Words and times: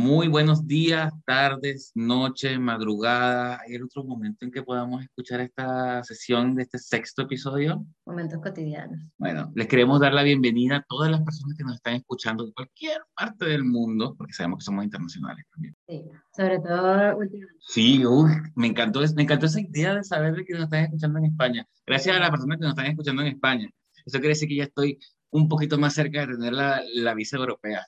Muy 0.00 0.28
buenos 0.28 0.64
días, 0.64 1.12
tardes, 1.26 1.90
noches, 1.96 2.56
madrugada. 2.60 3.60
¿Hay 3.66 3.74
otro 3.82 4.04
momento 4.04 4.44
en 4.44 4.52
que 4.52 4.62
podamos 4.62 5.02
escuchar 5.02 5.40
esta 5.40 6.04
sesión 6.04 6.54
de 6.54 6.62
este 6.62 6.78
sexto 6.78 7.22
episodio? 7.22 7.84
Momentos 8.06 8.40
cotidianos. 8.40 9.00
Bueno, 9.16 9.50
les 9.56 9.66
queremos 9.66 9.98
dar 9.98 10.14
la 10.14 10.22
bienvenida 10.22 10.76
a 10.76 10.84
todas 10.88 11.10
las 11.10 11.20
personas 11.22 11.58
que 11.58 11.64
nos 11.64 11.74
están 11.74 11.94
escuchando 11.94 12.46
de 12.46 12.52
cualquier 12.52 13.00
parte 13.12 13.46
del 13.46 13.64
mundo, 13.64 14.14
porque 14.16 14.34
sabemos 14.34 14.60
que 14.60 14.66
somos 14.66 14.84
internacionales 14.84 15.44
también. 15.52 15.76
Sí, 15.88 16.04
sobre 16.30 16.60
todo 16.60 17.16
últimamente. 17.16 17.56
Sí, 17.58 18.06
uy, 18.06 18.30
me 18.54 18.68
encantó, 18.68 19.00
me 19.16 19.22
encantó 19.24 19.46
esa 19.46 19.60
idea 19.60 19.96
de 19.96 20.04
saber 20.04 20.36
de 20.36 20.44
que 20.44 20.52
nos 20.52 20.62
están 20.62 20.84
escuchando 20.84 21.18
en 21.18 21.24
España. 21.24 21.66
Gracias 21.84 22.16
a 22.16 22.20
las 22.20 22.30
personas 22.30 22.58
que 22.58 22.62
nos 22.62 22.70
están 22.70 22.86
escuchando 22.86 23.22
en 23.22 23.28
España. 23.28 23.68
Eso 24.06 24.18
quiere 24.20 24.28
decir 24.28 24.48
que 24.48 24.58
ya 24.58 24.64
estoy 24.64 24.96
un 25.30 25.48
poquito 25.48 25.76
más 25.76 25.94
cerca 25.94 26.20
de 26.20 26.34
tener 26.34 26.52
la, 26.52 26.82
la 26.94 27.14
visa 27.14 27.36
europea. 27.36 27.84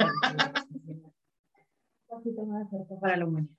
Poquito 2.22 2.46
más 2.46 2.66
para 3.00 3.16
la 3.16 3.26
humanidad. 3.26 3.54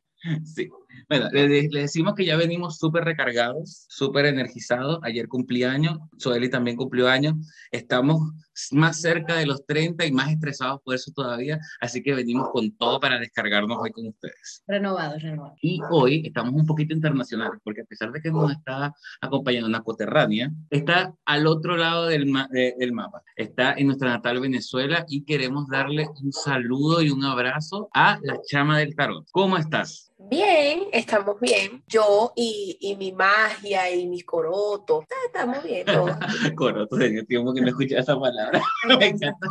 Sí. 0.45 0.69
Bueno, 1.09 1.27
le, 1.31 1.67
le 1.67 1.81
decimos 1.81 2.13
que 2.15 2.25
ya 2.25 2.37
venimos 2.37 2.77
súper 2.77 3.03
recargados, 3.03 3.85
súper 3.89 4.25
energizados. 4.25 4.99
Ayer 5.03 5.27
cumplí 5.27 5.63
años, 5.63 5.99
Soeli 6.17 6.49
también 6.49 6.77
cumplió 6.77 7.09
años. 7.09 7.35
Estamos 7.71 8.31
más 8.71 9.01
cerca 9.01 9.35
de 9.35 9.45
los 9.45 9.65
30 9.65 10.05
y 10.05 10.11
más 10.11 10.31
estresados 10.31 10.81
por 10.83 10.95
eso 10.95 11.11
todavía. 11.15 11.59
Así 11.81 12.01
que 12.03 12.13
venimos 12.13 12.49
con 12.51 12.71
todo 12.77 12.99
para 12.99 13.19
descargarnos 13.19 13.77
hoy 13.79 13.91
con 13.91 14.07
ustedes. 14.07 14.63
Renovados, 14.67 15.21
renovados. 15.21 15.57
Y 15.61 15.79
hoy 15.89 16.23
estamos 16.25 16.53
un 16.53 16.65
poquito 16.65 16.93
internacionales, 16.93 17.59
porque 17.63 17.81
a 17.81 17.85
pesar 17.85 18.11
de 18.11 18.21
que 18.21 18.31
nos 18.31 18.51
está 18.51 18.93
acompañando 19.21 19.67
una 19.67 19.81
coterránea, 19.81 20.51
está 20.69 21.13
al 21.25 21.47
otro 21.47 21.77
lado 21.77 22.07
del, 22.07 22.25
ma- 22.27 22.47
de- 22.51 22.75
del 22.77 22.93
mapa. 22.93 23.21
Está 23.35 23.73
en 23.73 23.87
nuestra 23.87 24.09
natal 24.09 24.39
Venezuela 24.39 25.05
y 25.07 25.23
queremos 25.23 25.67
darle 25.67 26.07
un 26.23 26.31
saludo 26.31 27.01
y 27.01 27.09
un 27.09 27.23
abrazo 27.23 27.89
a 27.93 28.19
la 28.21 28.39
chama 28.47 28.77
del 28.79 28.95
tarot. 28.95 29.25
¿Cómo 29.31 29.57
estás? 29.57 30.11
Bien, 30.29 30.83
estamos 30.91 31.39
bien. 31.39 31.83
Yo 31.87 32.31
y, 32.35 32.77
y 32.79 32.95
mi 32.95 33.11
magia 33.11 33.93
y 33.93 34.07
mis 34.07 34.23
corotos. 34.23 35.05
Estamos 35.25 35.63
bien. 35.63 35.85
todos. 35.85 36.15
Coroto, 36.55 36.97
tenía 36.97 37.23
tiempo 37.25 37.53
que 37.53 37.61
no 37.61 37.67
escuchaba 37.67 38.01
esa 38.01 38.19
palabra. 38.19 38.61
Me 38.99 39.07
encanta. 39.07 39.47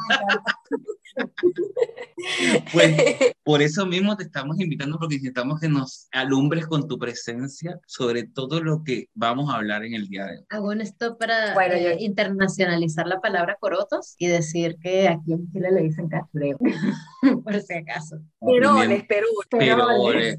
Pues 2.72 2.94
por 3.44 3.62
eso 3.62 3.86
mismo 3.86 4.16
te 4.16 4.24
estamos 4.24 4.58
invitando 4.60 4.98
porque 4.98 5.16
necesitamos 5.16 5.60
que 5.60 5.68
nos 5.68 6.08
alumbres 6.12 6.66
con 6.66 6.86
tu 6.86 6.98
presencia 6.98 7.78
sobre 7.86 8.24
todo 8.24 8.62
lo 8.62 8.82
que 8.84 9.06
vamos 9.14 9.50
a 9.52 9.56
hablar 9.56 9.84
en 9.84 9.94
el 9.94 10.08
día 10.08 10.26
de 10.26 10.38
hoy. 10.38 10.44
Hago 10.50 10.68
un 10.68 10.80
stop 10.82 11.18
para 11.18 11.54
Bueno, 11.54 11.74
eh, 11.74 11.82
yo- 11.98 12.04
internacionalizar 12.04 13.06
la 13.06 13.20
palabra 13.20 13.56
corotos 13.60 14.14
y 14.18 14.28
decir 14.28 14.76
que 14.80 15.08
aquí 15.08 15.32
en 15.32 15.50
Chile 15.52 15.70
le 15.72 15.82
dicen 15.82 16.08
cachureo, 16.08 16.58
por 17.44 17.60
si 17.60 17.74
acaso. 17.74 18.16
Perones, 18.40 19.04
perones. 19.04 19.46
Pero, 19.50 19.86
Perones. 19.86 20.34
eh, 20.34 20.38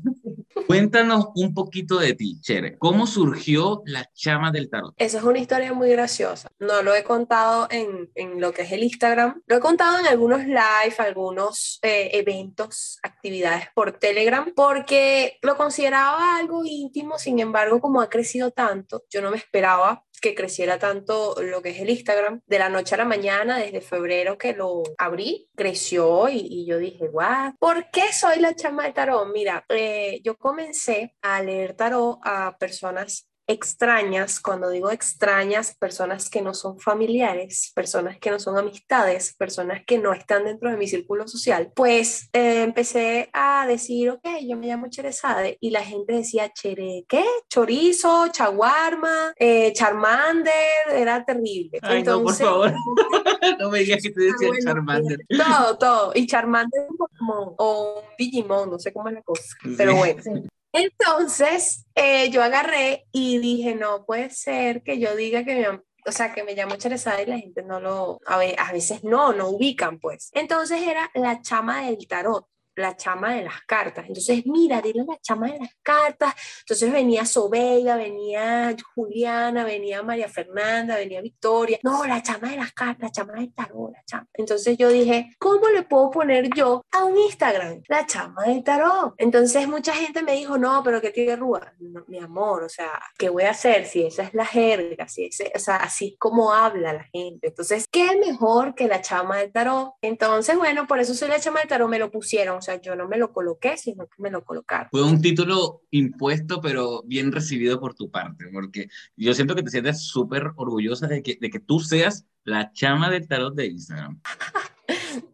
cuéntanos 0.67 1.27
un 1.35 1.53
poquito 1.53 1.99
de 1.99 2.13
ti, 2.13 2.39
Chere. 2.41 2.77
¿Cómo 2.77 3.07
surgió 3.07 3.81
la 3.85 4.09
chama 4.13 4.51
del 4.51 4.69
tarot? 4.69 4.93
Esa 4.97 5.17
es 5.19 5.23
una 5.23 5.39
historia 5.39 5.73
muy 5.73 5.89
graciosa. 5.89 6.49
No 6.59 6.81
lo 6.83 6.95
he 6.95 7.03
contado 7.03 7.67
en, 7.69 8.09
en 8.15 8.39
lo 8.39 8.53
que 8.53 8.63
es 8.63 8.71
el 8.71 8.83
Instagram. 8.83 9.41
Lo 9.47 9.57
he 9.57 9.59
contado 9.59 9.99
en 9.99 10.07
algunos 10.07 10.45
live, 10.63 10.95
algunos 10.99 11.79
eh, 11.81 12.11
eventos, 12.13 12.99
actividades 13.03 13.67
por 13.73 13.99
Telegram, 13.99 14.51
porque 14.55 15.37
lo 15.41 15.57
consideraba 15.57 16.37
algo 16.37 16.63
íntimo. 16.65 17.17
Sin 17.17 17.39
embargo, 17.39 17.79
como 17.79 18.01
ha 18.01 18.09
crecido 18.09 18.51
tanto, 18.51 19.03
yo 19.09 19.21
no 19.21 19.31
me 19.31 19.37
esperaba 19.37 20.03
que 20.21 20.35
creciera 20.35 20.79
tanto 20.79 21.35
lo 21.41 21.61
que 21.61 21.71
es 21.71 21.79
el 21.81 21.89
Instagram. 21.89 22.41
De 22.45 22.57
la 22.59 22.69
noche 22.69 22.95
a 22.95 22.99
la 22.99 23.05
mañana, 23.05 23.57
desde 23.57 23.81
febrero 23.81 24.37
que 24.37 24.53
lo 24.53 24.83
abrí, 24.97 25.49
creció 25.55 26.29
y, 26.29 26.37
y 26.39 26.65
yo 26.65 26.77
dije, 26.77 27.09
guau, 27.09 27.53
¿por 27.59 27.89
qué 27.91 28.13
soy 28.13 28.39
la 28.39 28.55
chama 28.55 28.85
de 28.85 28.93
tarot? 28.93 29.27
Mira, 29.33 29.65
eh, 29.69 30.21
yo 30.23 30.37
comencé 30.37 31.13
a 31.21 31.41
leer 31.41 31.73
tarot 31.73 32.19
a 32.23 32.57
personas 32.57 33.27
extrañas, 33.47 34.39
cuando 34.39 34.69
digo 34.69 34.91
extrañas, 34.91 35.75
personas 35.75 36.29
que 36.29 36.41
no 36.41 36.53
son 36.53 36.79
familiares, 36.79 37.71
personas 37.75 38.17
que 38.19 38.31
no 38.31 38.39
son 38.39 38.57
amistades, 38.57 39.35
personas 39.35 39.81
que 39.85 39.97
no 39.97 40.13
están 40.13 40.45
dentro 40.45 40.69
de 40.69 40.77
mi 40.77 40.87
círculo 40.87 41.27
social, 41.27 41.71
pues 41.75 42.29
eh, 42.33 42.63
empecé 42.63 43.29
a 43.33 43.65
decir, 43.67 44.09
ok, 44.11 44.27
yo 44.47 44.57
me 44.57 44.67
llamo 44.67 44.87
Cherezade 44.89 45.57
y 45.59 45.71
la 45.71 45.83
gente 45.83 46.13
decía, 46.13 46.51
Chere, 46.53 47.05
¿qué? 47.07 47.23
Chorizo, 47.49 48.27
chaguarma, 48.29 49.33
eh, 49.37 49.73
Charmander, 49.73 50.53
era 50.91 51.23
terrible. 51.25 51.79
Ay, 51.81 52.03
no, 52.03 52.21
por 52.21 52.31
Entonces, 52.31 52.45
favor. 52.45 52.73
no 53.59 53.69
me 53.69 53.79
digas 53.79 54.01
que 54.01 54.09
te 54.09 54.21
decía 54.21 54.47
Ah, 54.47 54.47
bueno, 54.47 54.63
Charmander. 54.65 55.19
todo, 55.37 55.77
todo. 55.77 56.11
Y 56.15 56.27
Charmander 56.27 56.87
Pokémon 56.97 57.53
o 57.57 57.99
un 57.99 58.15
Digimon, 58.17 58.69
no 58.69 58.79
sé 58.79 58.93
cómo 58.93 59.09
es 59.09 59.15
la 59.15 59.21
cosa. 59.21 59.43
Pero 59.77 59.95
bueno. 59.95 60.21
Sí. 60.21 60.31
Entonces, 60.73 61.85
eh, 61.95 62.29
yo 62.31 62.43
agarré 62.43 63.05
y 63.11 63.37
dije, 63.37 63.75
no 63.75 64.05
puede 64.05 64.29
ser 64.31 64.83
que 64.83 64.99
yo 64.99 65.15
diga 65.15 65.45
que 65.45 65.55
me, 65.55 65.81
o 66.05 66.11
sea, 66.11 66.33
que 66.33 66.43
me 66.43 66.55
llamo 66.55 66.75
Cherezada 66.75 67.21
y 67.21 67.27
la 67.27 67.37
gente 67.37 67.63
no 67.63 67.79
lo, 67.79 68.19
a 68.25 68.71
veces 68.71 69.03
no, 69.03 69.33
no 69.33 69.49
ubican, 69.49 69.99
pues. 69.99 70.29
Entonces 70.33 70.81
era 70.81 71.09
la 71.13 71.41
chama 71.41 71.85
del 71.85 72.07
tarot, 72.07 72.47
la 72.75 72.95
chama 72.95 73.35
de 73.35 73.43
las 73.43 73.61
cartas. 73.67 74.05
Entonces, 74.07 74.45
mira, 74.45 74.81
dile 74.81 75.03
la 75.07 75.17
chama 75.21 75.51
de 75.51 75.59
las 75.59 75.75
cartas. 75.81 76.33
Entonces 76.61 76.91
venía 76.91 77.25
Sobeida, 77.25 77.95
venía 77.95 78.75
Juliana, 78.95 79.63
venía 79.63 80.01
María 80.03 80.27
Fernanda, 80.27 80.95
venía 80.95 81.21
Victoria. 81.21 81.79
No, 81.83 82.05
la 82.05 82.21
chama 82.21 82.49
de 82.49 82.57
las 82.57 82.73
cartas, 82.73 83.01
la 83.01 83.11
chama 83.11 83.33
del 83.33 83.53
tarot, 83.53 83.91
la 83.91 84.03
chama. 84.05 84.27
Entonces 84.33 84.77
yo 84.77 84.89
dije, 84.89 85.35
¿cómo 85.39 85.69
le 85.69 85.83
puedo 85.83 86.09
poner 86.11 86.49
yo 86.55 86.85
a 86.91 87.03
un 87.05 87.17
Instagram? 87.17 87.81
La 87.87 88.05
chama 88.05 88.43
del 88.45 88.63
tarot. 88.63 89.13
Entonces 89.17 89.67
mucha 89.67 89.93
gente 89.93 90.23
me 90.23 90.33
dijo, 90.33 90.57
no, 90.57 90.81
pero 90.83 91.01
que 91.01 91.11
tiene 91.11 91.35
rúa. 91.35 91.73
No, 91.79 92.03
mi 92.07 92.19
amor, 92.19 92.63
o 92.63 92.69
sea, 92.69 92.99
¿qué 93.17 93.29
voy 93.29 93.43
a 93.43 93.51
hacer 93.51 93.85
si 93.85 94.05
esa 94.05 94.23
es 94.23 94.33
la 94.33 94.45
jerga? 94.45 95.07
Si 95.07 95.25
ese, 95.25 95.51
o 95.55 95.59
sea, 95.59 95.77
así 95.77 96.15
como 96.19 96.53
habla 96.53 96.93
la 96.93 97.03
gente. 97.03 97.47
Entonces, 97.47 97.85
¿qué 97.91 98.17
mejor 98.17 98.75
que 98.75 98.87
la 98.87 99.01
chama 99.01 99.37
del 99.37 99.51
tarot? 99.51 99.93
Entonces, 100.01 100.57
bueno, 100.57 100.87
por 100.87 100.99
eso 100.99 101.13
soy 101.13 101.29
la 101.29 101.39
chama 101.39 101.59
del 101.59 101.69
tarot, 101.69 101.89
me 101.89 101.99
lo 101.99 102.11
pusieron. 102.11 102.61
O 102.63 102.65
sea, 102.65 102.79
yo 102.79 102.95
no 102.95 103.09
me 103.09 103.17
lo 103.17 103.33
coloqué, 103.33 103.75
sino 103.75 104.07
que 104.07 104.21
me 104.21 104.31
lo 104.31 104.45
colocaron. 104.45 104.87
Fue 104.89 105.03
un 105.03 105.21
título 105.21 105.81
impuesto, 105.91 106.61
pero 106.61 107.03
bien 107.03 107.33
recibido 107.33 107.77
por 107.77 107.93
tu 107.93 108.09
parte, 108.09 108.45
porque 108.53 108.87
yo 109.17 109.33
siento 109.33 109.53
que 109.53 109.63
te 109.63 109.69
sientes 109.69 110.07
súper 110.07 110.53
orgullosa 110.55 111.07
de 111.07 111.21
que, 111.21 111.37
de 111.41 111.49
que 111.49 111.59
tú 111.59 111.81
seas 111.81 112.25
la 112.45 112.71
chama 112.71 113.09
del 113.09 113.27
tarot 113.27 113.53
de 113.53 113.67
Instagram. 113.67 114.21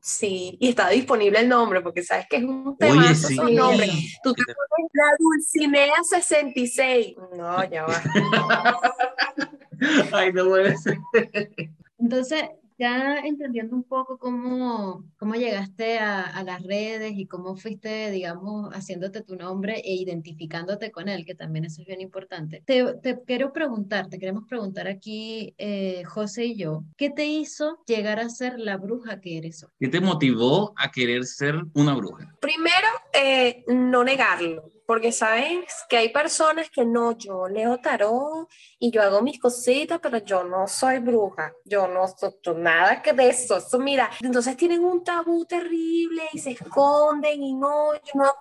Sí, 0.02 0.58
y 0.60 0.70
está 0.70 0.90
disponible 0.90 1.40
el 1.40 1.48
nombre, 1.48 1.82
porque 1.82 2.04
sabes 2.04 2.26
que 2.30 2.38
es 2.38 2.44
un 2.44 2.68
Oye, 2.68 2.78
temazo 2.80 3.28
sí. 3.28 3.34
esos 3.34 3.52
nombres. 3.52 3.90
Tú 4.24 4.34
te 4.34 4.44
pones 4.44 4.92
la 4.94 5.06
Dulcinea 5.18 5.94
66. 6.04 7.16
No, 7.38 7.70
ya 7.70 7.86
va. 7.86 8.02
Ay, 10.12 10.34
no 10.34 10.46
puede 10.46 10.78
ser. 10.78 10.98
Entonces, 11.98 12.44
ya 12.80 13.20
entendiendo 13.20 13.76
un 13.76 13.84
poco 13.84 14.18
cómo, 14.18 15.06
cómo 15.18 15.36
llegaste 15.36 16.00
a, 16.00 16.22
a 16.22 16.44
las 16.44 16.64
redes 16.64 17.14
y 17.16 17.26
cómo 17.26 17.58
fuiste, 17.58 18.10
digamos, 18.10 18.74
haciéndote 18.74 19.22
tu 19.22 19.36
nombre 19.36 19.82
e 19.84 19.96
identificándote 19.96 20.90
con 20.92 21.10
él, 21.10 21.26
que 21.26 21.36
también 21.36 21.66
eso 21.66 21.82
es 21.82 21.88
bien 21.88 22.00
importante. 22.00 22.64
Te, 22.66 22.96
te 23.04 23.20
quiero 23.26 23.52
preguntar, 23.52 24.08
te 24.08 24.18
queremos 24.18 24.46
preguntar 24.48 24.88
aquí, 24.88 25.54
eh, 25.58 26.04
José 26.06 26.46
y 26.46 26.56
yo, 26.56 26.84
¿qué 26.96 27.10
te 27.10 27.26
hizo 27.26 27.80
llegar 27.86 28.20
a 28.20 28.30
ser 28.30 28.58
la 28.58 28.78
bruja 28.78 29.20
que 29.20 29.38
eres 29.38 29.64
hoy? 29.64 29.72
¿Qué 29.78 29.90
te 29.90 30.00
motivó 30.00 30.74
a 30.78 30.90
querer 30.90 31.26
ser 31.26 31.56
una 31.74 31.94
bruja? 31.94 32.34
Primero, 32.40 32.88
eh, 33.14 33.66
no 33.68 34.06
negarlo, 34.06 34.72
porque 34.90 35.12
sabes 35.12 35.86
que 35.88 35.98
hay 35.98 36.10
personas 36.10 36.68
que 36.72 36.84
no, 36.84 37.16
yo 37.16 37.48
leo 37.48 37.78
tarot 37.78 38.50
y 38.80 38.90
yo 38.90 39.04
hago 39.04 39.22
mis 39.22 39.40
cositas, 39.40 40.00
pero 40.02 40.18
yo 40.18 40.44
no 40.44 40.68
soy 40.68 40.98
bruja, 40.98 41.54
yo 41.64 41.88
no 41.88 42.08
soy 42.08 42.34
nada 42.56 43.00
que 43.00 43.14
de 43.14 43.30
eso, 43.30 43.58
eso 43.58 43.78
mira, 43.78 44.10
entonces 44.20 44.58
tienen 44.58 44.84
un 44.84 45.04
tabú 45.04 45.46
terrible 45.46 46.24
y 46.34 46.40
se 46.40 46.54
esconden 46.54 47.44
y 47.44 47.54
no, 47.54 47.94
yo 47.94 48.12
no 48.16 48.24
hago 48.24 48.40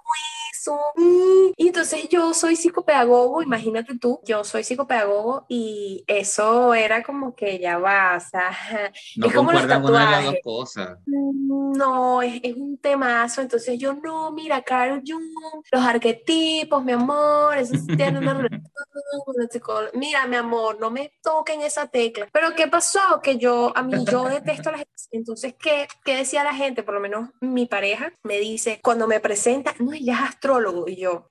eso. 0.68 0.80
Mm. 0.96 1.52
Y 1.56 1.68
entonces 1.68 2.08
yo 2.08 2.34
soy 2.34 2.56
psicopedagogo, 2.56 3.42
imagínate 3.42 3.98
tú, 3.98 4.20
yo 4.24 4.44
soy 4.44 4.64
psicopedagogo 4.64 5.46
y 5.48 6.04
eso 6.06 6.74
era 6.74 7.02
como 7.02 7.34
que 7.34 7.58
ya 7.58 7.78
va, 7.78 8.16
o 8.16 8.20
sea, 8.20 8.50
No 9.16 9.26
Es 9.26 9.34
como 9.34 9.52
los 9.52 9.66
las 9.66 9.82
dos 9.82 9.92
tatuajes. 9.92 10.40
cosas. 10.42 10.98
no, 11.06 12.22
es, 12.22 12.40
es 12.42 12.56
un 12.56 12.78
temazo. 12.78 13.40
Entonces 13.40 13.78
yo, 13.78 13.94
no, 13.94 14.30
mira, 14.32 14.62
Carl 14.62 15.02
Jung, 15.06 15.22
los 15.70 15.82
arquetipos, 15.82 16.84
mi 16.84 16.92
amor, 16.92 17.56
eso 17.58 17.74
tiene 17.96 18.18
una 18.18 18.34
relación 18.34 19.48
psicóloga. 19.50 19.90
Mira, 19.94 20.26
mi 20.26 20.36
amor, 20.36 20.78
no 20.80 20.90
me 20.90 21.12
toquen 21.22 21.62
esa 21.62 21.86
tecla. 21.86 22.28
Pero 22.32 22.54
¿qué 22.54 22.68
pasó? 22.68 23.00
Que 23.22 23.38
yo, 23.38 23.72
a 23.74 23.82
mí, 23.82 24.04
yo 24.10 24.24
detesto 24.24 24.68
a 24.68 24.72
la 24.72 24.78
gente. 24.78 24.92
Entonces, 25.10 25.54
¿qué, 25.58 25.88
¿qué 26.04 26.16
decía 26.16 26.44
la 26.44 26.54
gente? 26.54 26.82
Por 26.82 26.94
lo 26.94 27.00
menos 27.00 27.30
mi 27.40 27.66
pareja 27.66 28.12
me 28.22 28.38
dice, 28.38 28.80
cuando 28.82 29.06
me 29.06 29.20
presenta, 29.20 29.74
no, 29.78 29.92
ella 29.92 30.14
es 30.14 30.20
astrólogo. 30.58 30.88
Y 30.88 30.96
yo, 30.96 31.30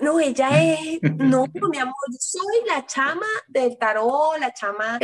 no, 0.00 0.18
ella 0.18 0.48
es, 0.62 1.00
no, 1.02 1.46
mi 1.70 1.78
amor, 1.78 1.94
soy 2.18 2.66
la 2.66 2.86
chama 2.86 3.26
del 3.48 3.76
tarot, 3.78 4.38
la 4.38 4.52
chama, 4.52 4.98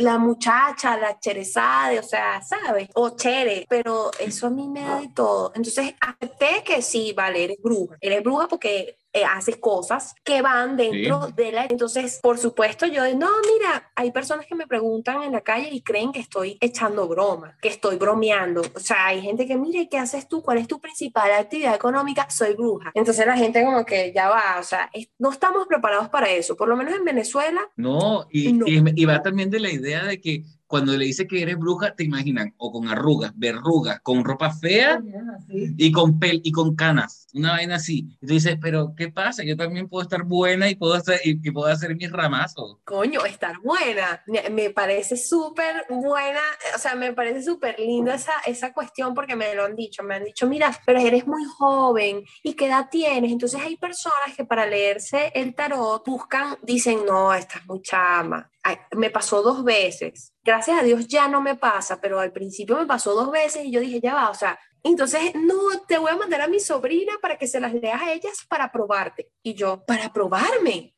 la 0.00 0.18
muchacha, 0.18 0.96
la 0.96 1.18
cherezade, 1.18 1.98
o 1.98 2.02
sea, 2.02 2.40
¿sabes? 2.42 2.88
O 2.94 3.10
chere, 3.10 3.66
pero 3.68 4.10
eso 4.18 4.46
a 4.46 4.50
mí 4.50 4.68
me 4.68 4.82
da 4.82 5.00
de 5.00 5.08
todo. 5.08 5.52
Entonces, 5.54 5.94
acepté 6.00 6.62
que 6.64 6.82
sí, 6.82 7.12
vale, 7.12 7.44
eres 7.44 7.58
bruja. 7.62 7.96
Eres 8.00 8.22
bruja 8.22 8.48
porque 8.48 8.96
eh, 9.12 9.24
haces 9.24 9.56
cosas 9.56 10.14
que 10.24 10.42
van 10.42 10.76
dentro 10.76 11.28
de 11.34 11.52
la... 11.52 11.66
Entonces, 11.66 12.20
por 12.22 12.38
supuesto, 12.38 12.86
yo 12.86 13.02
no, 13.14 13.28
mira, 13.52 13.90
hay 13.94 14.10
personas 14.12 14.46
que 14.46 14.54
me 14.54 14.66
preguntan 14.66 15.22
en 15.22 15.32
la 15.32 15.40
calle 15.40 15.68
y 15.72 15.82
creen 15.82 16.12
que 16.12 16.20
estoy 16.20 16.58
echando 16.60 17.08
broma, 17.08 17.56
que 17.60 17.68
estoy 17.68 17.96
bromeando. 17.96 18.62
O 18.74 18.80
sea, 18.80 19.06
hay 19.06 19.20
gente 19.20 19.46
que, 19.46 19.56
mire, 19.56 19.88
¿qué 19.88 19.98
haces 19.98 20.28
tú? 20.28 20.42
¿Cuál 20.42 20.58
es 20.58 20.68
tu 20.68 20.80
principal 20.80 21.32
actividad 21.32 21.74
económica? 21.74 22.28
Soy 22.30 22.54
bruja. 22.54 22.92
Entonces 22.94 23.26
la 23.26 23.36
gente 23.36 23.64
como 23.64 23.84
que 23.84 24.12
ya 24.14 24.28
va, 24.28 24.56
o 24.58 24.62
sea, 24.62 24.90
no 25.18 25.30
estamos 25.30 25.66
preparados 25.66 26.08
para 26.08 26.30
eso, 26.30 26.56
por 26.56 26.68
lo 26.68 26.76
menos 26.76 26.94
en 26.94 27.04
Venezuela. 27.04 27.60
No, 27.76 28.26
y, 28.30 28.54
y 28.66 29.04
va 29.04 29.22
también 29.22 29.50
de 29.50 29.60
la 29.60 29.70
idea 29.70 30.04
de 30.04 30.20
que 30.20 30.44
cuando 30.70 30.96
le 30.96 31.04
dice 31.04 31.26
que 31.26 31.42
eres 31.42 31.58
bruja, 31.58 31.96
te 31.96 32.04
imaginan 32.04 32.54
o 32.56 32.70
con 32.70 32.86
arrugas, 32.86 33.32
verrugas, 33.34 33.98
con 34.02 34.22
ropa 34.24 34.52
fea 34.52 35.02
y 35.48 35.90
con 35.90 36.20
pel 36.20 36.40
y 36.44 36.52
con 36.52 36.76
canas, 36.76 37.26
una 37.34 37.54
vaina 37.54 37.74
así. 37.74 38.16
Y 38.20 38.26
tú 38.28 38.34
dices, 38.34 38.56
pero 38.62 38.94
¿qué 38.96 39.10
pasa? 39.10 39.42
Yo 39.42 39.56
también 39.56 39.88
puedo 39.88 40.04
estar 40.04 40.22
buena 40.22 40.70
y 40.70 40.76
puedo 40.76 40.94
hacer, 40.94 41.18
y, 41.24 41.34
puedo 41.50 41.66
hacer 41.66 41.96
mis 41.96 42.12
ramazos. 42.12 42.76
Coño, 42.84 43.24
estar 43.24 43.58
buena. 43.64 44.22
Me 44.52 44.70
parece 44.70 45.16
súper 45.16 45.86
buena, 45.88 46.40
o 46.76 46.78
sea, 46.78 46.94
me 46.94 47.12
parece 47.14 47.42
súper 47.42 47.76
linda 47.80 48.14
esa, 48.14 48.34
esa 48.46 48.72
cuestión 48.72 49.12
porque 49.12 49.34
me 49.34 49.52
lo 49.56 49.64
han 49.64 49.74
dicho. 49.74 50.04
Me 50.04 50.14
han 50.14 50.24
dicho, 50.24 50.46
mira, 50.46 50.70
pero 50.86 51.00
eres 51.00 51.26
muy 51.26 51.42
joven 51.58 52.22
y 52.44 52.52
qué 52.54 52.66
edad 52.66 52.86
tienes. 52.88 53.32
Entonces 53.32 53.60
hay 53.60 53.76
personas 53.76 54.36
que 54.36 54.44
para 54.44 54.66
leerse 54.66 55.32
el 55.34 55.52
tarot 55.52 56.06
buscan, 56.06 56.58
dicen, 56.62 57.00
no, 57.04 57.34
estás 57.34 57.66
muy 57.66 57.82
chama 57.82 58.48
me 58.96 59.10
pasó 59.10 59.42
dos 59.42 59.64
veces. 59.64 60.34
Gracias 60.42 60.78
a 60.78 60.82
Dios 60.82 61.06
ya 61.08 61.28
no 61.28 61.40
me 61.40 61.56
pasa, 61.56 62.00
pero 62.00 62.20
al 62.20 62.32
principio 62.32 62.76
me 62.76 62.86
pasó 62.86 63.14
dos 63.14 63.30
veces 63.30 63.64
y 63.64 63.72
yo 63.72 63.80
dije, 63.80 64.00
ya 64.00 64.14
va, 64.14 64.30
o 64.30 64.34
sea, 64.34 64.58
entonces, 64.82 65.34
no, 65.34 65.58
te 65.86 65.98
voy 65.98 66.10
a 66.10 66.16
mandar 66.16 66.40
a 66.40 66.48
mi 66.48 66.58
sobrina 66.58 67.12
para 67.20 67.36
que 67.36 67.46
se 67.46 67.60
las 67.60 67.74
leas 67.74 68.00
a 68.00 68.12
ellas 68.12 68.46
para 68.48 68.72
probarte. 68.72 69.30
Y 69.42 69.54
yo, 69.54 69.84
para 69.84 70.12
probarme. 70.12 70.94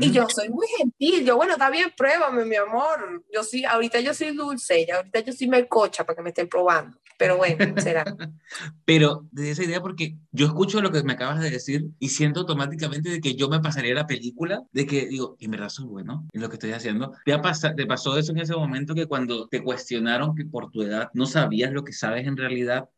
Y 0.00 0.10
yo 0.10 0.26
soy 0.28 0.48
muy 0.48 0.66
gentil, 0.78 1.24
yo, 1.24 1.36
bueno, 1.36 1.52
está 1.52 1.70
bien, 1.70 1.92
pruébame, 1.96 2.44
mi 2.44 2.56
amor. 2.56 3.24
Yo 3.32 3.44
sí, 3.44 3.64
ahorita 3.64 4.00
yo 4.00 4.12
soy 4.14 4.34
dulce, 4.34 4.84
ya 4.86 4.96
ahorita 4.96 5.20
yo 5.20 5.32
soy 5.32 5.48
melcocha 5.48 6.04
para 6.04 6.16
que 6.16 6.22
me 6.22 6.30
estén 6.30 6.48
probando. 6.48 6.98
Pero 7.16 7.36
bueno, 7.36 7.80
será. 7.80 8.04
Pero 8.84 9.28
de 9.30 9.52
esa 9.52 9.62
idea, 9.62 9.80
porque 9.80 10.16
yo 10.32 10.46
escucho 10.46 10.80
lo 10.80 10.90
que 10.90 11.04
me 11.04 11.12
acabas 11.12 11.40
de 11.40 11.50
decir 11.50 11.86
y 12.00 12.08
siento 12.08 12.40
automáticamente 12.40 13.10
de 13.10 13.20
que 13.20 13.36
yo 13.36 13.48
me 13.48 13.60
pasaría 13.60 13.94
la 13.94 14.06
película, 14.06 14.62
de 14.72 14.86
que 14.86 15.06
digo, 15.06 15.36
en 15.38 15.50
verdad 15.52 15.68
soy 15.68 15.86
bueno 15.86 16.26
en 16.32 16.40
lo 16.40 16.48
que 16.48 16.56
estoy 16.56 16.72
haciendo. 16.72 17.12
¿Te, 17.24 17.32
ha 17.32 17.40
¿Te 17.76 17.86
pasó 17.86 18.18
eso 18.18 18.32
en 18.32 18.38
ese 18.38 18.54
momento 18.54 18.94
que 18.94 19.06
cuando 19.06 19.46
te 19.46 19.62
cuestionaron 19.62 20.34
que 20.34 20.44
por 20.44 20.70
tu 20.70 20.82
edad 20.82 21.10
no 21.14 21.26
sabías 21.26 21.72
lo 21.72 21.84
que 21.84 21.92
sabes 21.92 22.26
en 22.26 22.36
realidad? 22.36 22.88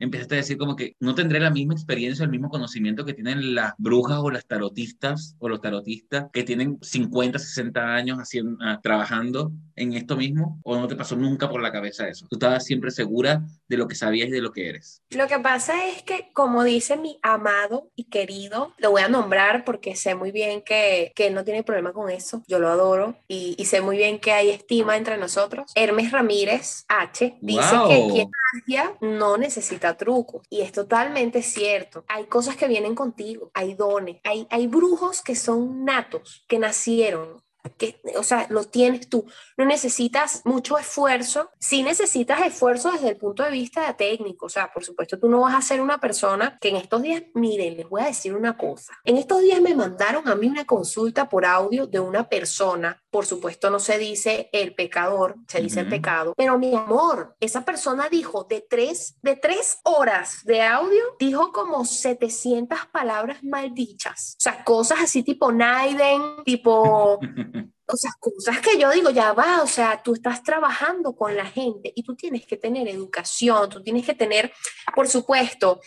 Empezaste 0.00 0.34
a 0.34 0.38
decir 0.38 0.58
como 0.58 0.74
que 0.74 0.96
no 0.98 1.14
tendré 1.14 1.38
la 1.38 1.50
misma 1.50 1.74
experiencia, 1.74 2.24
el 2.24 2.30
mismo 2.30 2.48
conocimiento 2.48 3.04
que 3.04 3.14
tienen 3.14 3.54
las 3.54 3.74
brujas 3.78 4.18
o 4.18 4.30
las 4.30 4.46
tarotistas 4.46 5.36
o 5.38 5.48
los 5.48 5.60
tarotistas 5.60 6.26
que 6.32 6.42
tienen 6.42 6.78
50, 6.80 7.38
60 7.38 7.94
años 7.94 8.18
haciendo, 8.18 8.58
ah, 8.62 8.80
trabajando 8.82 9.52
en 9.76 9.92
esto 9.92 10.16
mismo 10.16 10.58
o 10.64 10.76
no 10.76 10.88
te 10.88 10.96
pasó 10.96 11.16
nunca 11.16 11.48
por 11.48 11.62
la 11.62 11.70
cabeza 11.70 12.08
eso. 12.08 12.26
Tú 12.28 12.36
estabas 12.36 12.64
siempre 12.64 12.90
segura 12.90 13.42
de 13.68 13.76
lo 13.76 13.86
que 13.86 13.94
sabías 13.94 14.28
y 14.28 14.32
de 14.32 14.40
lo 14.40 14.52
que 14.52 14.68
eres. 14.68 15.02
Lo 15.10 15.26
que 15.28 15.38
pasa 15.38 15.86
es 15.86 16.02
que, 16.02 16.30
como 16.32 16.64
dice 16.64 16.96
mi 16.96 17.18
amado 17.22 17.90
y 17.94 18.04
querido, 18.04 18.74
lo 18.78 18.90
voy 18.90 19.02
a 19.02 19.08
nombrar 19.08 19.64
porque 19.64 19.96
sé 19.96 20.14
muy 20.14 20.32
bien 20.32 20.62
que, 20.62 21.12
que 21.14 21.26
él 21.26 21.34
no 21.34 21.44
tiene 21.44 21.62
problema 21.62 21.92
con 21.92 22.10
eso, 22.10 22.42
yo 22.48 22.58
lo 22.58 22.68
adoro 22.68 23.16
y, 23.28 23.54
y, 23.58 23.66
sé 23.66 23.80
muy 23.80 23.96
bien 23.96 24.18
que 24.18 24.32
hay 24.32 24.50
estima 24.50 24.96
entre 24.96 25.18
nosotros. 25.18 25.70
Hermes 25.74 26.10
Ramírez 26.10 26.84
H 26.88 27.36
dice 27.40 27.76
que 27.88 28.08
quien 28.12 28.30
magia 28.52 28.94
no 29.00 29.36
necesita 29.36 29.89
truco. 29.96 30.42
Y 30.48 30.60
es 30.60 30.72
totalmente 30.72 31.42
cierto. 31.42 32.04
Hay 32.08 32.24
cosas 32.24 32.56
que 32.56 32.68
vienen 32.68 32.94
contigo, 32.94 33.50
hay 33.54 33.74
dones, 33.74 34.20
hay, 34.24 34.46
hay 34.50 34.66
brujos 34.66 35.22
que 35.22 35.36
son 35.36 35.84
natos, 35.84 36.44
que 36.48 36.58
nacieron, 36.58 37.42
que, 37.76 38.00
o 38.16 38.22
sea, 38.22 38.46
lo 38.50 38.64
tienes 38.64 39.08
tú. 39.08 39.26
No 39.56 39.64
necesitas 39.64 40.42
mucho 40.44 40.78
esfuerzo. 40.78 41.50
Sí 41.58 41.82
necesitas 41.82 42.40
esfuerzo 42.40 42.92
desde 42.92 43.10
el 43.10 43.16
punto 43.16 43.42
de 43.42 43.50
vista 43.50 43.94
técnico. 43.96 44.46
O 44.46 44.48
sea, 44.48 44.72
por 44.72 44.84
supuesto, 44.84 45.18
tú 45.18 45.28
no 45.28 45.40
vas 45.40 45.54
a 45.54 45.62
ser 45.62 45.80
una 45.80 45.98
persona 45.98 46.58
que 46.60 46.68
en 46.70 46.76
estos 46.76 47.02
días, 47.02 47.22
miren, 47.34 47.76
les 47.76 47.88
voy 47.88 48.02
a 48.02 48.06
decir 48.06 48.34
una 48.34 48.56
cosa. 48.56 48.92
En 49.04 49.16
estos 49.16 49.42
días 49.42 49.60
me 49.60 49.74
mandaron 49.74 50.28
a 50.28 50.34
mí 50.34 50.46
una 50.46 50.64
consulta 50.64 51.28
por 51.28 51.44
audio 51.44 51.86
de 51.86 52.00
una 52.00 52.28
persona. 52.28 53.02
Por 53.10 53.26
supuesto, 53.26 53.70
no 53.70 53.78
se 53.78 53.98
dice 53.98 54.48
el 54.52 54.74
pecador, 54.74 55.36
se 55.48 55.60
dice 55.60 55.80
el 55.80 55.88
pecado. 55.88 56.34
Pero 56.36 56.58
mi 56.58 56.74
amor, 56.74 57.36
esa 57.40 57.64
persona 57.64 58.08
dijo 58.08 58.44
de 58.44 58.64
tres, 58.68 59.16
de 59.22 59.36
tres 59.36 59.78
horas 59.82 60.44
de 60.44 60.62
audio, 60.62 61.02
dijo 61.18 61.52
como 61.52 61.84
700 61.84 62.78
palabras 62.92 63.42
maldichas. 63.42 64.36
O 64.38 64.40
sea, 64.40 64.64
cosas 64.64 65.00
así 65.02 65.22
tipo 65.22 65.52
Naiden, 65.52 66.44
tipo 66.44 67.18
o 67.92 67.96
sea, 67.96 68.12
cosas 68.18 68.60
que 68.60 68.78
yo 68.78 68.90
digo, 68.90 69.10
ya 69.10 69.32
va, 69.32 69.62
o 69.62 69.66
sea, 69.66 70.02
tú 70.02 70.14
estás 70.14 70.42
trabajando 70.42 71.14
con 71.14 71.36
la 71.36 71.46
gente 71.46 71.92
y 71.94 72.02
tú 72.02 72.14
tienes 72.14 72.46
que 72.46 72.56
tener 72.56 72.88
educación, 72.88 73.68
tú 73.68 73.82
tienes 73.82 74.06
que 74.06 74.14
tener, 74.14 74.52
por 74.94 75.08
supuesto, 75.08 75.80